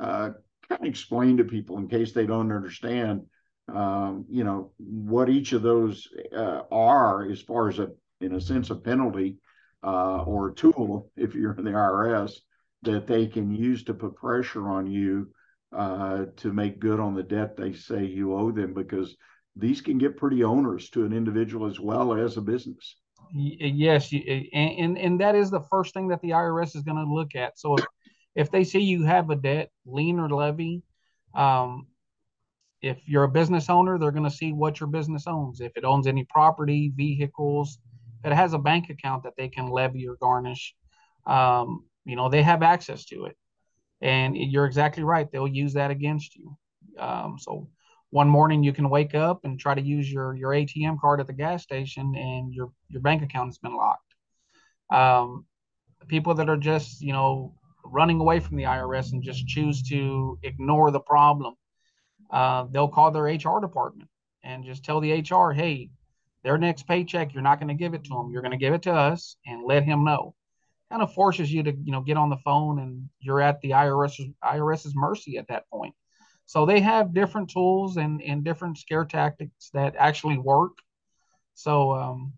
[0.02, 0.32] uh,
[0.68, 3.22] kind of explain to people in case they don't understand,
[3.74, 8.42] um, you know, what each of those uh, are as far as a, in a
[8.42, 9.38] sense, a penalty
[9.84, 12.34] uh, or a tool, if you're in the IRS,
[12.84, 15.30] that they can use to put pressure on you
[15.76, 19.16] uh, to make good on the debt they say you owe them, because
[19.56, 22.96] these can get pretty onerous to an individual as well as a business.
[23.34, 27.12] Yes, and, and, and that is the first thing that the IRS is going to
[27.12, 27.58] look at.
[27.60, 27.86] So if
[28.36, 30.84] if they see you have a debt, lien or levy,
[31.36, 31.88] um,
[32.82, 35.62] if you're a business owner, they're going to see what your business owns.
[35.62, 37.80] If it owns any property, vehicles,
[38.24, 40.76] if it has a bank account that they can levy or garnish,
[41.28, 43.38] um, you know, they have access to it.
[44.02, 45.32] And you're exactly right.
[45.32, 46.58] They'll use that against you.
[46.98, 47.68] Um, so
[48.12, 51.28] one morning you can wake up and try to use your, your ATM card at
[51.28, 54.14] the gas station and your, your bank account has been locked.
[54.92, 55.46] Um,
[56.08, 60.38] people that are just, you know, running away from the IRS and just choose to
[60.44, 61.56] ignore the problem,
[62.30, 64.10] uh, they'll call their HR department
[64.44, 65.90] and just tell the HR, hey,
[66.44, 68.30] their next paycheck, you're not going to give it to them.
[68.32, 70.36] You're going to give it to us and let him know.
[70.90, 73.70] Kind of forces you to, you know, get on the phone and you're at the
[73.70, 75.94] IRS's IRS's mercy at that point.
[76.52, 80.74] So they have different tools and, and different scare tactics that actually work.
[81.54, 82.34] So um,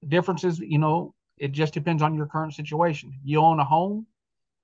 [0.00, 3.12] the difference is, you know, it just depends on your current situation.
[3.22, 4.06] You own a home,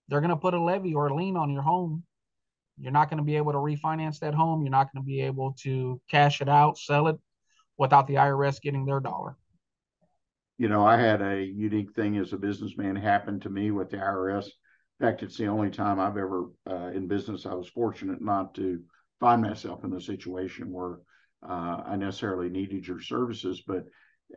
[0.08, 2.04] they're going to put a levy or a lien on your home.
[2.78, 4.62] You're not going to be able to refinance that home.
[4.62, 7.18] You're not going to be able to cash it out, sell it
[7.76, 9.36] without the IRS getting their dollar.
[10.56, 13.98] You know, I had a unique thing as a businessman happen to me with the
[13.98, 14.46] IRS.
[15.00, 18.54] In fact, it's the only time I've ever uh, in business I was fortunate not
[18.54, 18.80] to
[19.20, 20.98] find myself in the situation where
[21.46, 23.62] uh, I necessarily needed your services.
[23.66, 23.84] But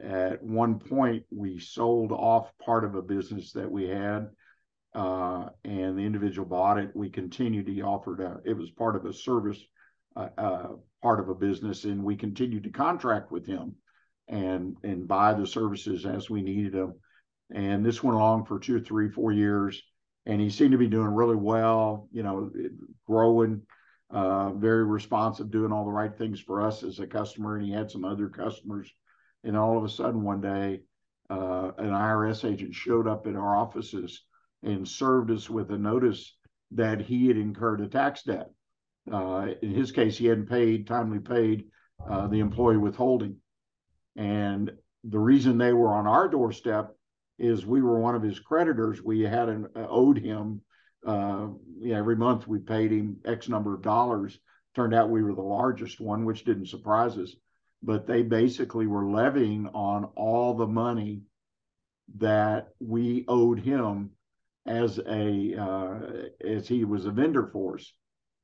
[0.02, 4.30] at one point, we sold off part of a business that we had
[4.94, 6.96] uh, and the individual bought it.
[6.96, 7.68] We continued.
[7.68, 9.60] to offer a, it was part of a service,
[10.16, 10.68] uh, uh,
[11.02, 13.76] part of a business, and we continued to contract with him
[14.28, 16.96] and and buy the services as we needed them.
[17.52, 19.82] And this went along for two, three, four years,
[20.30, 22.08] and he seemed to be doing really well.
[22.12, 22.52] You know,
[23.08, 23.64] growing,
[24.12, 27.56] uh, very responsive, doing all the right things for us as a customer.
[27.56, 28.94] And he had some other customers.
[29.44, 30.82] And all of a sudden, one day,
[31.32, 34.24] uh, an IRS agent showed up at our offices
[34.62, 36.36] and served us with a notice
[36.72, 38.52] that he had incurred a tax debt.
[39.12, 41.66] Uh, in his case, he hadn't paid, timely paid
[42.08, 43.38] uh, the employee withholding.
[44.16, 44.72] And
[45.04, 46.96] the reason they were on our doorstep
[47.40, 49.02] is we were one of his creditors.
[49.02, 50.62] We had an, uh, owed him,
[51.06, 51.48] uh,
[51.86, 54.38] every month we paid him X number of dollars.
[54.76, 57.36] Turned out we were the largest one, which didn't surprise us.
[57.82, 61.22] But they basically were levying on all the money
[62.18, 64.12] that we owed him
[64.66, 66.00] as a uh,
[66.46, 67.94] as he was a vendor for us,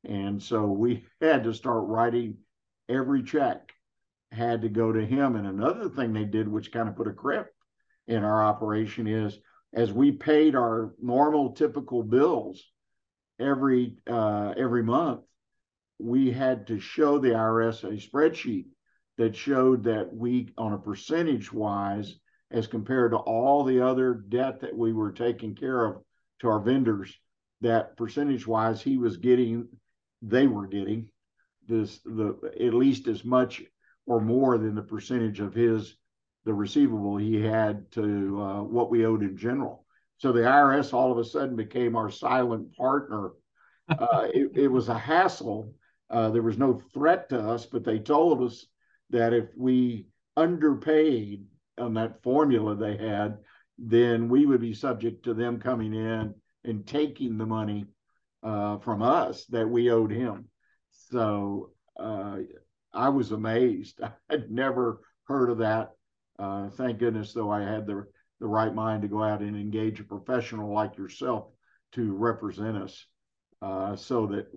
[0.05, 2.37] and so we had to start writing
[2.87, 3.73] every check
[4.31, 5.35] had to go to him.
[5.35, 7.47] And another thing they did, which kind of put a crimp
[8.07, 9.39] in our operation, is
[9.73, 12.63] as we paid our normal typical bills
[13.39, 15.21] every uh, every month,
[15.99, 18.65] we had to show the IRS a spreadsheet
[19.17, 22.15] that showed that we, on a percentage wise,
[22.51, 26.01] as compared to all the other debt that we were taking care of
[26.39, 27.13] to our vendors,
[27.61, 29.67] that percentage wise he was getting,
[30.21, 31.09] they were getting
[31.67, 33.63] this the at least as much
[34.05, 35.95] or more than the percentage of his
[36.45, 39.85] the receivable he had to uh, what we owed in general.
[40.17, 43.31] So the IRS all of a sudden became our silent partner.
[43.89, 45.73] Uh, it, it, was a hassle.
[46.09, 48.65] Uh, there was no threat to us, but they told us
[49.09, 51.45] that if we underpaid
[51.77, 53.37] on that formula they had,
[53.77, 57.85] then we would be subject to them coming in and taking the money
[58.43, 60.47] uh, from us that we owed him.
[60.91, 62.37] So uh,
[62.93, 63.99] I was amazed.
[64.29, 65.91] I'd never heard of that.
[66.37, 68.05] Uh, thank goodness, though, I had the
[68.41, 71.47] the right mind to go out and engage a professional like yourself
[71.93, 73.05] to represent us,
[73.61, 74.47] uh, so that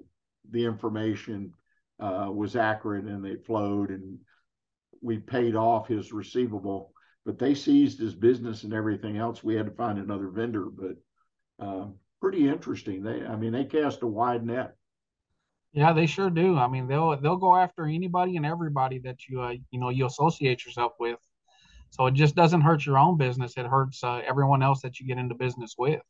[0.50, 1.52] the information
[2.00, 4.18] uh, was accurate and they flowed, and
[5.00, 6.92] we paid off his receivable.
[7.24, 9.44] But they seized his business and everything else.
[9.44, 10.96] We had to find another vendor, but
[11.64, 11.86] uh,
[12.20, 13.02] pretty interesting.
[13.02, 14.74] They, I mean, they cast a wide net.
[15.72, 16.56] Yeah, they sure do.
[16.56, 20.06] I mean, they'll they'll go after anybody and everybody that you uh, you know you
[20.06, 21.18] associate yourself with.
[21.90, 25.06] So it just doesn't hurt your own business; it hurts uh, everyone else that you
[25.06, 26.00] get into business with.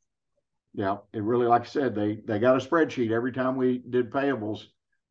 [0.74, 4.10] Yeah, it really, like I said, they they got a spreadsheet every time we did
[4.10, 4.64] payables.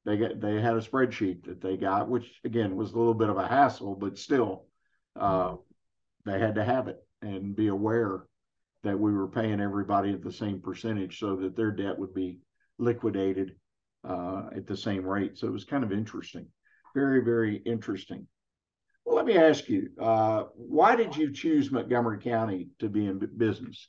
[0.06, 3.30] They got they had a spreadsheet that they got, which again was a little bit
[3.30, 4.66] of a hassle, but still,
[5.16, 5.56] uh,
[6.26, 8.26] they had to have it and be aware
[8.84, 12.40] that we were paying everybody at the same percentage so that their debt would be
[12.78, 13.56] liquidated
[14.08, 15.38] uh, at the same rate.
[15.38, 16.48] So it was kind of interesting,
[16.94, 18.28] very, very interesting.
[19.08, 23.18] Well, let me ask you, uh, why did you choose Montgomery County to be in
[23.38, 23.88] business?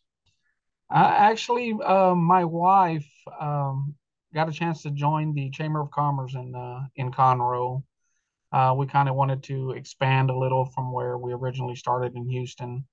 [0.94, 3.96] Uh, actually, my wife um,
[4.32, 7.82] got a chance to join the Chamber of Commerce in uh, in Conroe.
[8.52, 12.28] Uh, we kind of wanted to expand a little from where we originally started in
[12.28, 12.86] Houston.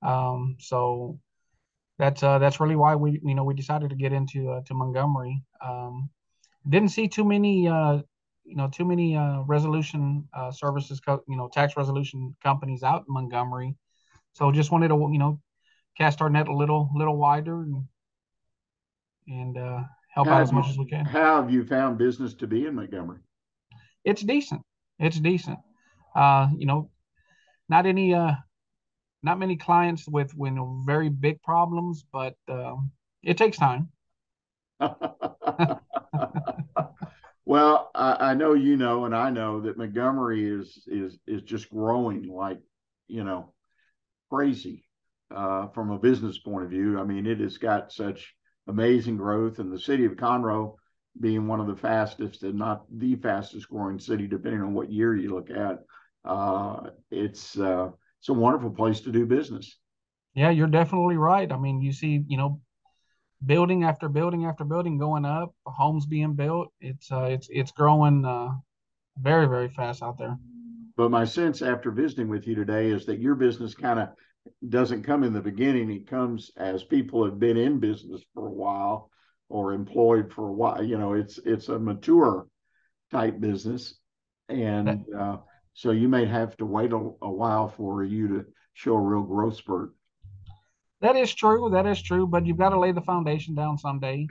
[0.00, 1.18] Um, so
[1.98, 4.74] that's uh, that's really why we you know we decided to get into uh, to
[4.74, 5.42] Montgomery.
[5.60, 6.08] Um,
[6.68, 7.98] didn't see too many uh,
[8.44, 13.04] you know too many uh, resolution uh, services co- you know tax resolution companies out
[13.08, 13.74] in Montgomery,
[14.32, 15.40] so just wanted to you know
[15.96, 17.84] cast our net a little little wider and
[19.28, 19.82] and uh,
[20.14, 21.04] help how out as much as we can.
[21.04, 23.18] How have you found business to be in Montgomery?
[24.04, 24.62] It's decent.
[24.98, 25.58] It's decent.
[26.14, 26.90] Uh, you know,
[27.68, 28.32] not any uh,
[29.22, 33.88] not many clients with you know, very big problems, but um, it takes time.
[37.44, 41.70] well, I, I, know you know, and I know that Montgomery is is is just
[41.70, 42.60] growing like
[43.06, 43.52] you know
[44.30, 44.84] crazy
[45.30, 46.98] uh, from a business point of view.
[46.98, 48.34] I mean, it has got such
[48.66, 50.74] amazing growth, and the city of Conroe
[51.20, 55.14] being one of the fastest and not the fastest growing city, depending on what year
[55.14, 55.78] you look at.
[56.24, 59.78] Uh, it's uh, it's a wonderful place to do business.
[60.34, 61.50] Yeah, you're definitely right.
[61.50, 62.60] I mean, you see, you know,
[63.46, 66.72] building after building after building going up, homes being built.
[66.80, 68.50] It's uh, it's it's growing uh,
[69.18, 70.36] very very fast out there.
[70.96, 74.08] But my sense after visiting with you today is that your business kind of
[74.68, 75.90] doesn't come in the beginning.
[75.90, 79.10] It comes as people have been in business for a while
[79.48, 80.82] or employed for a while.
[80.82, 82.46] You know, it's it's a mature
[83.10, 83.96] type business,
[84.48, 85.38] and uh,
[85.74, 89.22] so you may have to wait a, a while for you to show a real
[89.22, 89.90] growth spurt.
[91.04, 91.68] That is true.
[91.68, 92.26] That is true.
[92.26, 94.26] But you've got to lay the foundation down someday,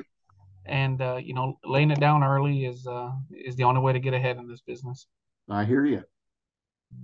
[0.65, 3.99] and uh, you know, laying it down early is uh, is the only way to
[3.99, 5.05] get ahead in this business.
[5.47, 6.01] I hear you.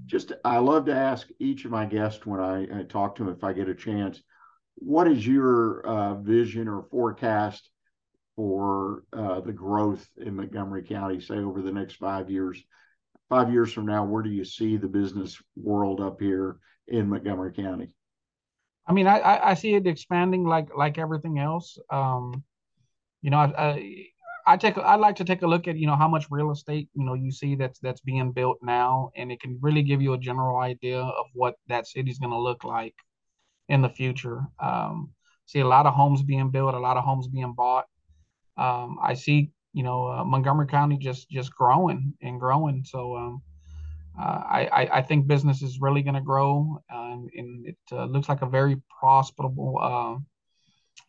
[0.08, 3.32] Just, I love to ask each of my guests when I, I talk to them
[3.32, 4.24] if I get a chance,
[4.74, 7.70] what is your uh, vision or forecast
[8.36, 12.60] for uh, the growth in Montgomery County, say over the next five years?
[13.30, 17.54] Five years from now, where do you see the business world up here in Montgomery
[17.54, 17.94] County?
[18.90, 21.78] I mean, I, I see it expanding like like everything else.
[21.92, 22.44] Um,
[23.22, 24.06] you know, I, I,
[24.48, 26.90] I take I like to take a look at you know how much real estate
[26.96, 30.14] you know you see that's that's being built now, and it can really give you
[30.14, 32.96] a general idea of what that city's going to look like
[33.70, 34.42] in the future.
[34.60, 35.12] Um,
[35.46, 37.86] see a lot of homes being built, a lot of homes being bought.
[38.58, 42.84] Um, I see you know uh, Montgomery County just just growing and growing.
[42.86, 43.44] So um,
[44.20, 48.50] I, I think business is really going to grow, and it uh, looks like a
[48.50, 49.78] very profitable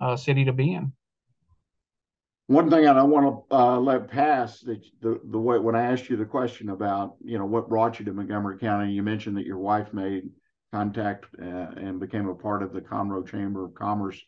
[0.01, 0.93] uh, uh, city to be in.
[2.47, 5.93] One thing I don't want to uh, let pass that the the way when I
[5.93, 9.37] asked you the question about you know what brought you to Montgomery County, you mentioned
[9.37, 10.25] that your wife made
[10.73, 14.21] contact uh, and became a part of the Conroe Chamber of Commerce.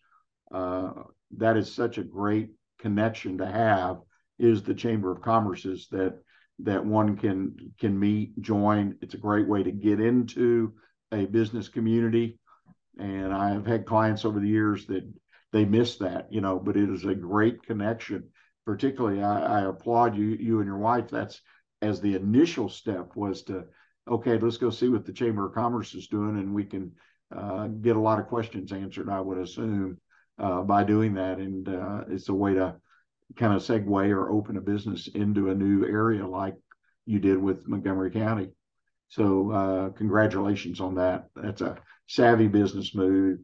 [0.55, 0.93] Uh,
[1.37, 3.99] that is such a great connection to have.
[4.39, 6.17] Is the Chamber of Commerce's that
[6.65, 8.97] that one can can meet, join.
[9.03, 10.75] It's a great way to get into
[11.13, 12.39] a business community.
[12.99, 15.05] And I have had clients over the years that
[15.53, 18.25] they miss that, you know, but it is a great connection.
[18.65, 21.09] Particularly, I, I applaud you, you and your wife.
[21.11, 21.41] That's
[21.81, 23.65] as the initial step was to,
[24.09, 26.93] okay, let's go see what the Chamber of Commerce is doing, and we can
[27.37, 29.09] uh, get a lot of questions answered.
[29.09, 29.99] I would assume
[30.39, 32.77] uh, by doing that, and uh, it's a way to
[33.37, 36.55] kind of segue or open a business into a new area like
[37.07, 38.51] you did with Montgomery County.
[39.09, 41.27] So uh, congratulations on that.
[41.37, 41.77] That's a
[42.07, 43.39] savvy business move.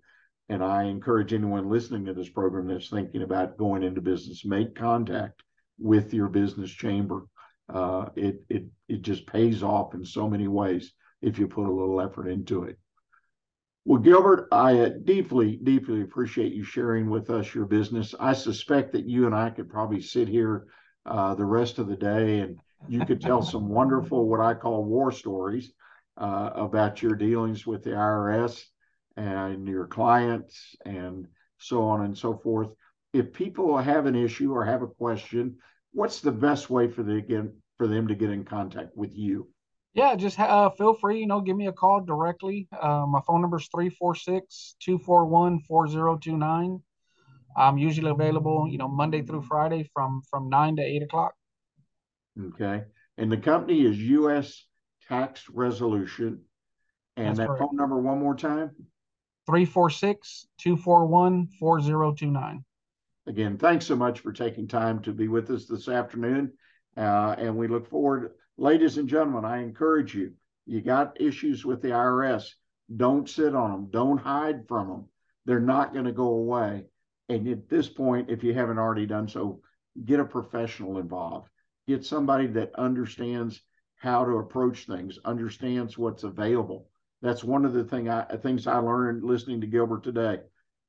[0.48, 4.74] And I encourage anyone listening to this program that's thinking about going into business, make
[4.74, 5.42] contact
[5.78, 7.26] with your business chamber.
[7.68, 11.70] Uh, it it it just pays off in so many ways if you put a
[11.70, 12.78] little effort into it.
[13.88, 18.14] Well, Gilbert, I uh, deeply, deeply appreciate you sharing with us your business.
[18.20, 20.66] I suspect that you and I could probably sit here
[21.06, 24.84] uh, the rest of the day and you could tell some wonderful, what I call
[24.84, 25.72] war stories
[26.18, 28.62] uh, about your dealings with the IRS
[29.16, 31.26] and your clients and
[31.56, 32.68] so on and so forth.
[33.14, 35.56] If people have an issue or have a question,
[35.92, 37.44] what's the best way for get,
[37.78, 39.48] for them to get in contact with you?
[39.98, 42.68] Yeah, just uh, feel free, you know, give me a call directly.
[42.80, 46.80] Uh, my phone number is 346 241 4029.
[47.56, 51.34] I'm usually available, you know, Monday through Friday from from 9 to 8 o'clock.
[52.40, 52.84] Okay.
[53.16, 54.64] And the company is U.S.
[55.08, 56.42] Tax Resolution.
[57.16, 57.62] And That's that correct.
[57.62, 58.70] phone number one more time?
[59.46, 62.64] 346 241 4029.
[63.26, 66.52] Again, thanks so much for taking time to be with us this afternoon.
[66.96, 70.34] Uh, and we look forward, ladies and gentlemen, I encourage you,
[70.66, 72.50] you got issues with the IRS,
[72.94, 75.08] don't sit on them, don't hide from them.
[75.46, 76.84] They're not going to go away.
[77.30, 79.62] And at this point, if you haven't already done so,
[80.04, 81.48] get a professional involved.
[81.86, 83.62] Get somebody that understands
[83.96, 86.88] how to approach things, understands what's available
[87.20, 90.38] that's one of the thing I, things I learned listening to Gilbert today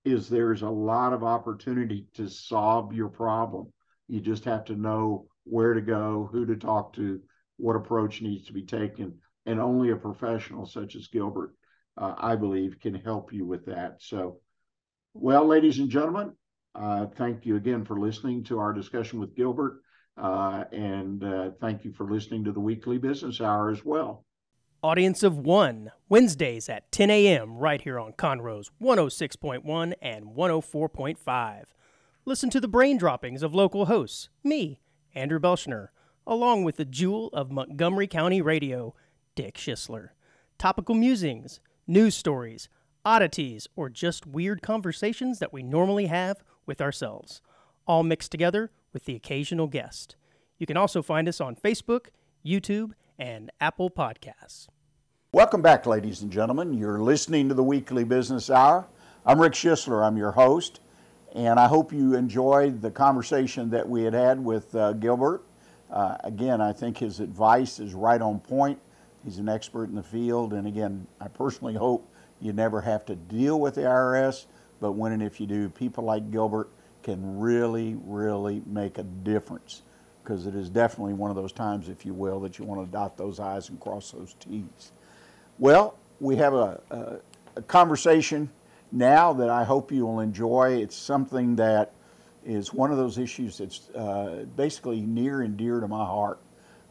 [0.05, 3.71] is there's a lot of opportunity to solve your problem.
[4.07, 7.19] You just have to know where to go, who to talk to,
[7.59, 9.13] what approach needs to be taken,
[9.45, 11.53] and only a professional such as Gilbert,
[11.97, 13.97] uh, I believe, can help you with that.
[13.99, 14.39] So,
[15.13, 16.33] well, ladies and gentlemen,
[16.75, 19.81] uh, thank you again for listening to our discussion with Gilbert,
[20.17, 24.25] uh, and uh, thank you for listening to the weekly business hour as well.
[24.81, 27.57] Audience of One, Wednesdays at 10 a.m.
[27.57, 31.63] right here on Conroe's 106.1 and 104.5.
[32.23, 34.79] Listen to the brain droppings of local hosts, me,
[35.13, 35.89] Andrew Belshner,
[36.29, 38.93] along with the jewel of Montgomery County radio,
[39.33, 40.09] Dick Schisler.
[40.59, 42.69] Topical musings, news stories,
[43.03, 47.41] oddities, or just weird conversations that we normally have with ourselves,
[47.87, 50.15] all mixed together with the occasional guest.
[50.59, 52.09] You can also find us on Facebook,
[52.45, 54.67] YouTube, and Apple Podcasts.
[55.33, 56.73] Welcome back, ladies and gentlemen.
[56.73, 58.87] You're listening to the Weekly Business Hour.
[59.25, 60.79] I'm Rick Schisler, I'm your host,
[61.33, 65.43] and I hope you enjoyed the conversation that we had had with uh, Gilbert.
[65.91, 68.79] Uh, again, I think his advice is right on point.
[69.23, 72.07] He's an expert in the field, and again, I personally hope
[72.39, 74.45] you never have to deal with the IRS,
[74.79, 76.69] but when and if you do, people like Gilbert
[77.03, 79.81] can really, really make a difference
[80.23, 82.91] because it is definitely one of those times, if you will, that you want to
[82.91, 84.91] dot those I's and cross those T's.
[85.57, 87.15] Well, we have a, a,
[87.57, 88.49] a conversation
[88.91, 90.81] now that I hope you will enjoy.
[90.81, 91.93] It's something that
[92.49, 96.39] is one of those issues that's uh, basically near and dear to my heart.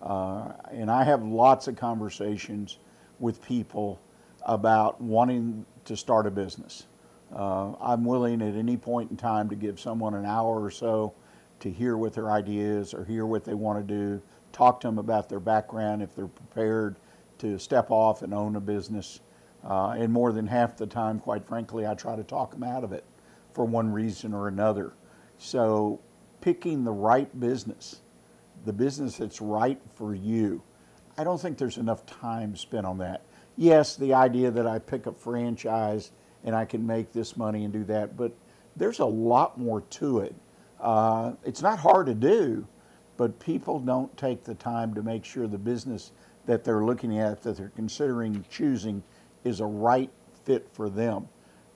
[0.01, 2.79] Uh, and I have lots of conversations
[3.19, 4.01] with people
[4.43, 6.87] about wanting to start a business.
[7.35, 11.13] Uh, I'm willing at any point in time to give someone an hour or so
[11.59, 14.99] to hear what their ideas or hear what they want to do, talk to them
[14.99, 16.95] about their background if they're prepared
[17.39, 19.21] to step off and own a business.
[19.65, 22.85] Uh, and more than half the time, quite frankly, I try to talk them out
[22.85, 23.05] of it
[23.55, 24.93] for one reason or another.
[25.39, 26.01] So,
[26.41, 28.01] picking the right business,
[28.65, 30.63] the business that's right for you,
[31.17, 33.23] I don't think there's enough time spent on that.
[33.57, 36.13] Yes, the idea that I pick a franchise
[36.45, 38.33] and I can make this money and do that, but
[38.77, 40.35] there's a lot more to it.
[40.81, 42.67] Uh, it's not hard to do,
[43.17, 46.13] but people don't take the time to make sure the business
[46.47, 49.03] that they're looking at, that they're considering choosing,
[49.45, 50.11] is a right
[50.45, 51.29] fit for them.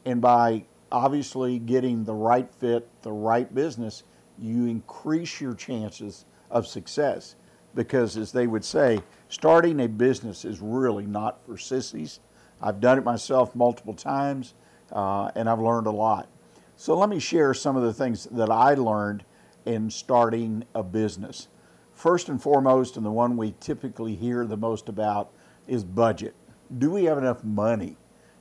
[0.04, 4.05] And by obviously getting the right fit, the right business,
[4.38, 7.34] you increase your chances of success.
[7.74, 12.20] Because as they would say, starting a business is really not for sissies.
[12.61, 14.55] I've done it myself multiple times,
[14.93, 16.28] uh, and I've learned a lot.
[16.76, 19.24] So let me share some of the things that I learned
[19.64, 21.49] in starting a business.
[21.95, 25.30] First and foremost, and the one we typically hear the most about,
[25.66, 26.34] is budget.
[26.78, 27.97] Do we have enough money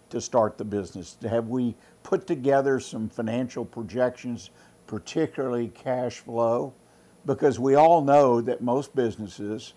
[0.10, 1.18] to start the business?
[1.22, 4.50] Have we put together some financial projections,
[4.88, 6.74] particularly cash flow?
[7.26, 9.74] Because we all know that most businesses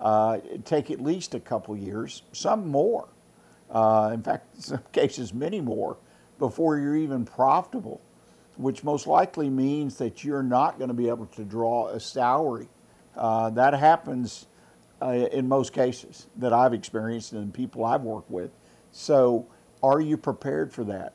[0.00, 3.08] uh, take at least a couple years, some more.
[3.70, 5.96] Uh, in fact, in some cases, many more,
[6.38, 8.00] before you're even profitable,
[8.56, 12.68] which most likely means that you're not going to be able to draw a salary
[13.18, 14.46] uh, that happens
[15.02, 18.50] uh, in most cases that I've experienced and people I've worked with.
[18.92, 19.46] So,
[19.82, 21.12] are you prepared for that?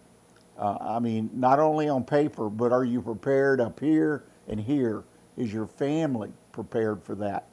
[0.57, 5.03] Uh, I mean, not only on paper, but are you prepared up here and here?
[5.37, 7.47] Is your family prepared for that?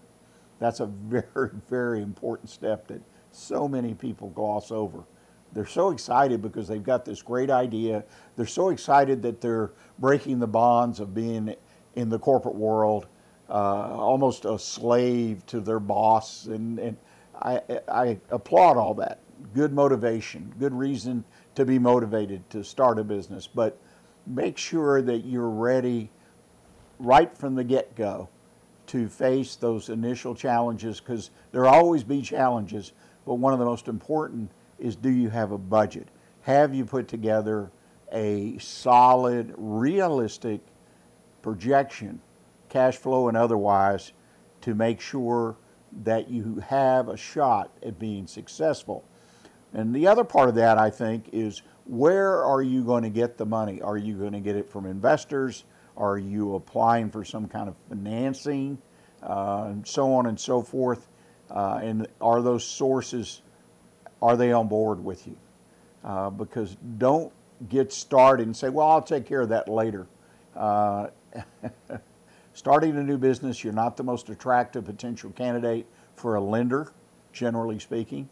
[0.59, 3.01] That's a very, very important step that
[3.33, 5.05] so many people gloss over.
[5.53, 8.05] They're so excited because they've got this great idea.
[8.37, 11.55] They're so excited that they're breaking the bonds of being
[11.97, 13.07] in the corporate world
[13.49, 16.47] uh, almost a slave to their boss.
[16.47, 16.97] And, and
[17.43, 19.19] I, I applaud all that.
[19.55, 21.25] Good motivation, good reason
[21.55, 23.47] to be motivated to start a business.
[23.47, 23.79] But
[24.27, 26.11] make sure that you're ready
[26.99, 28.29] right from the get go
[28.89, 32.93] to face those initial challenges because there will always be challenges.
[33.27, 36.09] But one of the most important is do you have a budget?
[36.43, 37.71] Have you put together
[38.13, 40.61] a solid, realistic
[41.43, 42.21] projection
[42.71, 44.13] cash flow and otherwise,
[44.63, 45.57] to make sure
[46.05, 49.05] that you have a shot at being successful.
[49.73, 53.37] And the other part of that, I think, is where are you going to get
[53.37, 53.81] the money?
[53.83, 55.65] Are you going to get it from investors?
[55.97, 58.79] Are you applying for some kind of financing?
[59.23, 61.09] Uh, and so on and so forth.
[61.51, 63.43] Uh, and are those sources,
[64.23, 65.37] are they on board with you?
[66.05, 67.33] Uh, because don't
[67.69, 70.07] get started and say, well, I'll take care of that later.
[70.57, 71.09] Uh,
[72.53, 76.93] Starting a new business, you're not the most attractive potential candidate for a lender,
[77.33, 78.29] generally speaking.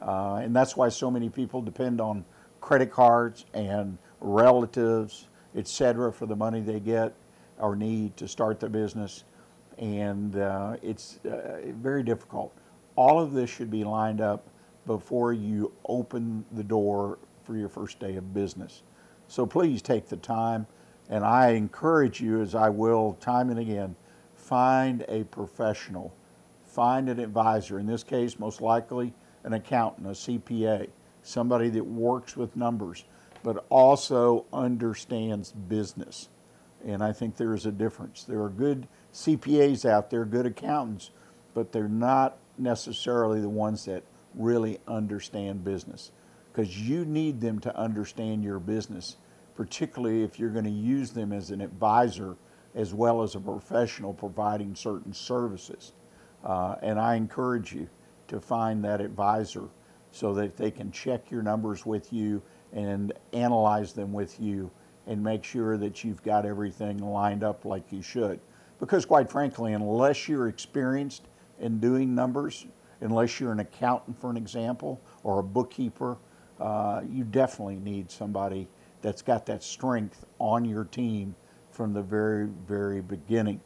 [0.00, 2.24] Uh, and that's why so many people depend on
[2.60, 7.14] credit cards and relatives, etc., for the money they get
[7.58, 9.24] or need to start their business.
[9.78, 12.52] And uh, it's uh, very difficult.
[12.96, 14.46] All of this should be lined up
[14.86, 18.82] before you open the door for your first day of business.
[19.28, 20.66] So please take the time
[21.08, 23.96] and I encourage you, as I will time and again,
[24.34, 26.14] find a professional,
[26.66, 27.78] find an advisor.
[27.78, 29.12] In this case, most likely
[29.48, 30.88] an accountant, a CPA,
[31.22, 33.04] somebody that works with numbers,
[33.42, 36.28] but also understands business.
[36.86, 38.22] And I think there is a difference.
[38.22, 41.10] There are good CPAs out there, good accountants,
[41.54, 46.12] but they're not necessarily the ones that really understand business
[46.52, 49.16] because you need them to understand your business
[49.58, 52.36] particularly if you're going to use them as an advisor
[52.76, 55.92] as well as a professional providing certain services.
[56.44, 57.88] Uh, and I encourage you
[58.28, 59.64] to find that advisor
[60.10, 64.70] so that they can check your numbers with you and analyze them with you
[65.06, 68.40] and make sure that you've got everything lined up like you should.
[68.78, 71.26] Because, quite frankly, unless you're experienced
[71.58, 72.66] in doing numbers,
[73.00, 76.16] unless you're an accountant, for an example, or a bookkeeper,
[76.60, 78.68] uh, you definitely need somebody
[79.02, 81.34] that's got that strength on your team
[81.70, 83.60] from the very, very beginning.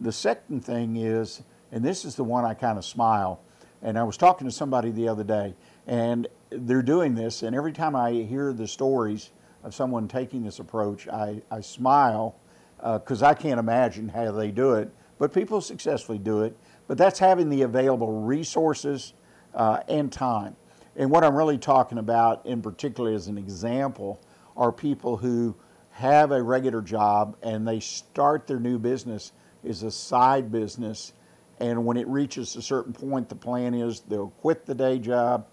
[0.00, 3.40] The second thing is, and this is the one I kind of smile,
[3.82, 5.54] and I was talking to somebody the other day,
[5.86, 9.30] and they're doing this, and every time I hear the stories
[9.62, 12.36] of someone taking this approach, I, I smile
[12.78, 16.56] because uh, I can't imagine how they do it, but people successfully do it.
[16.86, 19.14] But that's having the available resources
[19.54, 20.54] uh, and time.
[20.94, 24.20] And what I'm really talking about, in particular, as an example,
[24.56, 25.54] are people who
[25.90, 29.32] have a regular job and they start their new business
[29.66, 31.12] as a side business.
[31.60, 35.46] And when it reaches a certain point, the plan is they'll quit the day job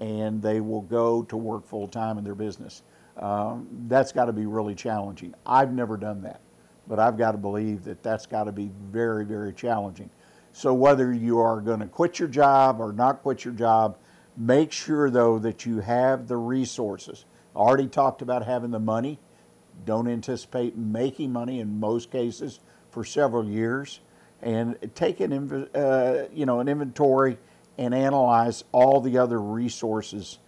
[0.00, 2.82] and they will go to work full time in their business.
[3.16, 5.34] Um, that's got to be really challenging.
[5.44, 6.40] I've never done that,
[6.86, 10.10] but I've got to believe that that's got to be very, very challenging.
[10.52, 13.98] So, whether you are going to quit your job or not quit your job,
[14.36, 17.24] make sure though that you have the resources
[17.58, 19.18] I Already talked about having the money.
[19.84, 24.00] Don't anticipate making money in most cases for several years,
[24.42, 27.38] and take an uh, you know an inventory
[27.76, 30.38] and analyze all the other resources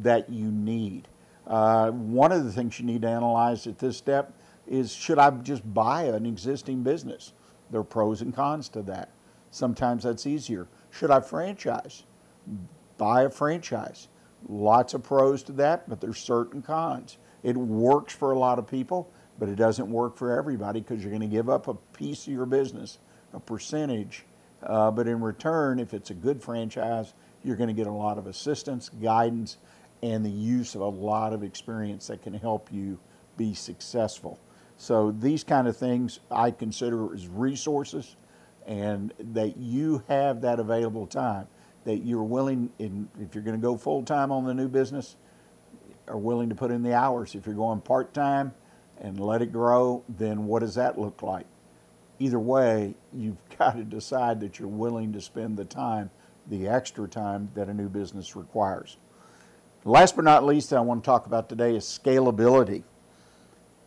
[0.00, 1.08] that you need.
[1.46, 4.32] Uh, one of the things you need to analyze at this step
[4.66, 7.32] is should I just buy an existing business?
[7.70, 9.10] There are pros and cons to that.
[9.50, 10.68] Sometimes that's easier.
[10.90, 12.04] Should I franchise?
[12.96, 14.08] Buy a franchise.
[14.48, 17.18] Lots of pros to that, but there's certain cons.
[17.42, 21.10] It works for a lot of people, but it doesn't work for everybody because you're
[21.10, 22.98] going to give up a piece of your business,
[23.32, 24.24] a percentage.
[24.62, 27.14] Uh, but in return, if it's a good franchise,
[27.44, 29.58] you're going to get a lot of assistance, guidance,
[30.02, 32.98] and the use of a lot of experience that can help you
[33.36, 34.38] be successful.
[34.76, 38.16] So these kind of things I consider as resources
[38.66, 41.48] and that you have that available time
[41.84, 45.16] that you're willing in, if you're going to go full time on the new business
[46.06, 48.52] are willing to put in the hours if you're going part time
[49.00, 51.46] and let it grow then what does that look like
[52.18, 56.10] either way you've got to decide that you're willing to spend the time
[56.48, 58.96] the extra time that a new business requires
[59.84, 62.82] last but not least that i want to talk about today is scalability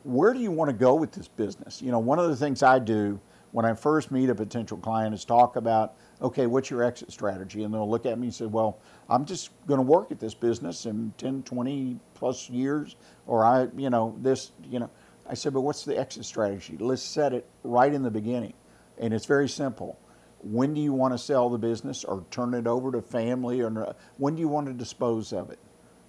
[0.03, 2.63] where do you want to go with this business you know one of the things
[2.63, 3.19] i do
[3.51, 7.63] when I first meet a potential client is talk about, okay, what's your exit strategy?
[7.63, 8.79] And they'll look at me and say, well,
[9.09, 12.95] I'm just going to work at this business in 10, 20 plus years,
[13.27, 14.89] or I, you know, this, you know.
[15.31, 16.77] I said, but what's the exit strategy?
[16.79, 18.53] Let's set it right in the beginning.
[18.99, 19.97] And it's very simple.
[20.43, 23.61] When do you want to sell the business or turn it over to family?
[23.61, 25.59] Or when do you want to dispose of it?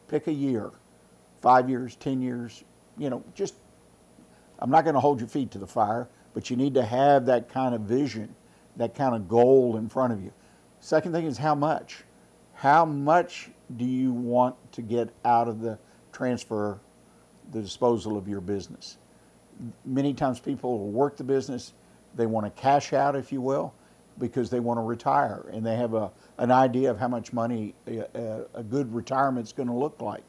[0.08, 0.70] Pick a year,
[1.40, 2.64] five years, 10 years,
[2.98, 3.54] you know, just,
[4.58, 7.26] I'm not going to hold your feet to the fire but you need to have
[7.26, 8.34] that kind of vision,
[8.76, 10.32] that kind of goal in front of you.
[10.80, 12.04] Second thing is how much.
[12.54, 15.78] How much do you want to get out of the
[16.12, 16.80] transfer,
[17.50, 18.98] the disposal of your business?
[19.84, 21.72] Many times people will work the business,
[22.14, 23.74] they want to cash out, if you will,
[24.18, 27.74] because they want to retire and they have a, an idea of how much money
[27.86, 30.22] a, a good retirement is going to look like.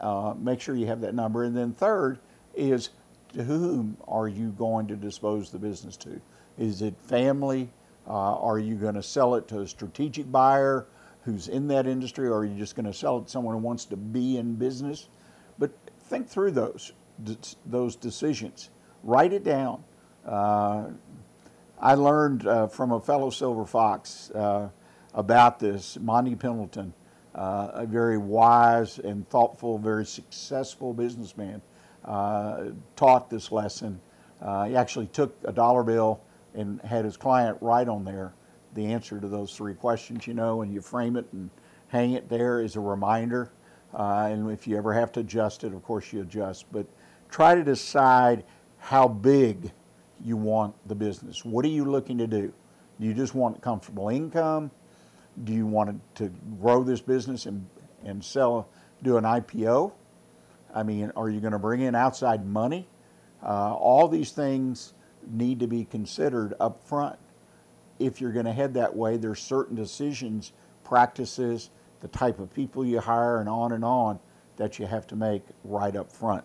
[0.00, 1.44] Uh, make sure you have that number.
[1.44, 2.18] And then third
[2.54, 2.90] is
[3.32, 6.20] to whom are you going to dispose the business to?
[6.58, 7.70] Is it family?
[8.06, 10.86] Uh, are you going to sell it to a strategic buyer
[11.22, 13.60] who's in that industry, or are you just going to sell it to someone who
[13.60, 15.08] wants to be in business?
[15.58, 15.72] But
[16.04, 16.92] think through those
[17.64, 18.70] those decisions.
[19.04, 19.84] Write it down.
[20.24, 20.86] Uh,
[21.78, 24.70] I learned uh, from a fellow Silver Fox uh,
[25.12, 26.94] about this, Monty Pendleton,
[27.34, 31.60] uh, a very wise and thoughtful, very successful businessman
[32.06, 34.00] uh, taught this lesson.
[34.40, 36.22] Uh, he actually took a dollar bill
[36.54, 38.32] and had his client write on there
[38.72, 41.50] the answer to those three questions, you know, and you frame it and
[41.88, 43.50] hang it there as a reminder.
[43.92, 46.64] Uh, and if you ever have to adjust it, of course you adjust.
[46.72, 46.86] But
[47.28, 48.44] try to decide
[48.84, 49.72] how big
[50.22, 51.42] you want the business.
[51.42, 52.52] What are you looking to do?
[53.00, 54.70] Do you just want comfortable income?
[55.42, 56.30] Do you want to
[56.60, 57.66] grow this business and,
[58.04, 58.68] and sell,
[59.02, 59.90] do an IPO?
[60.74, 62.86] I mean, are you going to bring in outside money?
[63.42, 64.92] Uh, all these things
[65.30, 67.18] need to be considered up front.
[67.98, 70.52] If you're going to head that way, there's certain decisions,
[70.84, 71.70] practices,
[72.00, 74.20] the type of people you hire, and on and on
[74.58, 76.44] that you have to make right up front.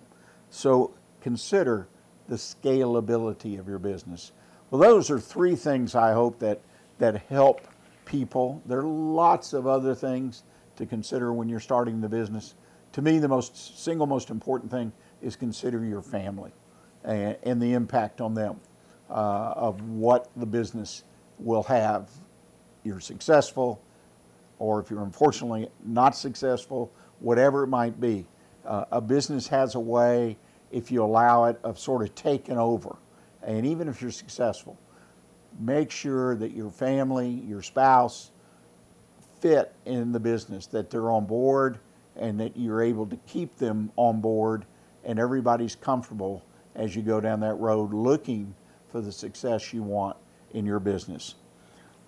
[0.50, 1.90] So consider
[2.30, 4.32] the scalability of your business.
[4.72, 6.62] Well, those are three things I hope that,
[7.00, 7.62] that help
[8.06, 8.62] people.
[8.66, 10.44] There are lots of other things
[10.78, 12.56] to consider when you're starting the business
[12.94, 16.52] to me, the most single most important thing is consider your family
[17.04, 18.60] and, and the impact on them
[19.10, 21.04] uh, of what the business
[21.38, 22.10] will have.
[22.84, 23.82] You're successful,
[24.58, 28.26] or if you're unfortunately not successful, whatever it might be.
[28.66, 30.38] Uh, a business has a way,
[30.72, 32.96] if you allow it, of sort of taking over.
[33.44, 34.78] And even if you're successful,
[35.60, 38.32] make sure that your family, your spouse,
[39.40, 41.80] fit in the business, that they're on board
[42.16, 44.66] and that you're able to keep them on board
[45.06, 46.44] and everybody's comfortable
[46.76, 48.54] as you go down that road looking
[48.92, 50.18] for the success you want
[50.54, 51.36] in your business.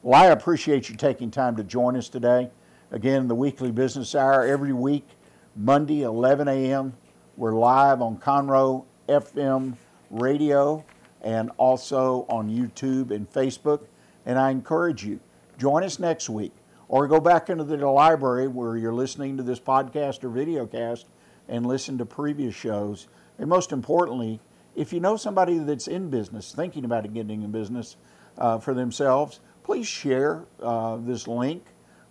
[0.01, 2.49] Well, I appreciate you taking time to join us today.
[2.91, 5.07] Again, the weekly business hour every week,
[5.55, 6.93] Monday, 11 a.m.
[7.41, 9.75] We're live on Conroe FM
[10.11, 10.85] radio
[11.23, 13.87] and also on YouTube and Facebook.
[14.27, 15.19] And I encourage you,
[15.57, 16.53] join us next week
[16.87, 21.05] or go back into the library where you're listening to this podcast or videocast
[21.47, 23.07] and listen to previous shows.
[23.39, 24.39] And most importantly,
[24.75, 27.95] if you know somebody that's in business, thinking about getting in business
[28.37, 31.63] uh, for themselves, please share uh, this link,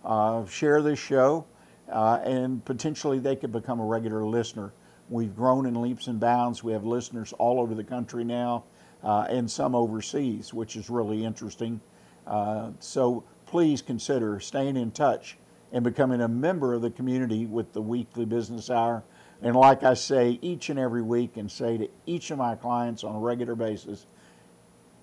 [0.03, 1.45] uh, share this show,
[1.89, 4.73] uh, and potentially they could become a regular listener.
[5.11, 6.63] We've grown in leaps and bounds.
[6.63, 8.63] We have listeners all over the country now
[9.03, 11.81] uh, and some overseas, which is really interesting.
[12.25, 15.37] Uh, so please consider staying in touch
[15.73, 19.03] and becoming a member of the community with the weekly business hour.
[19.41, 23.03] And like I say each and every week, and say to each of my clients
[23.03, 24.05] on a regular basis,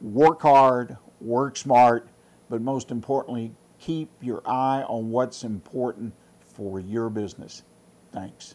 [0.00, 2.08] work hard, work smart,
[2.48, 7.62] but most importantly, keep your eye on what's important for your business.
[8.10, 8.54] Thanks.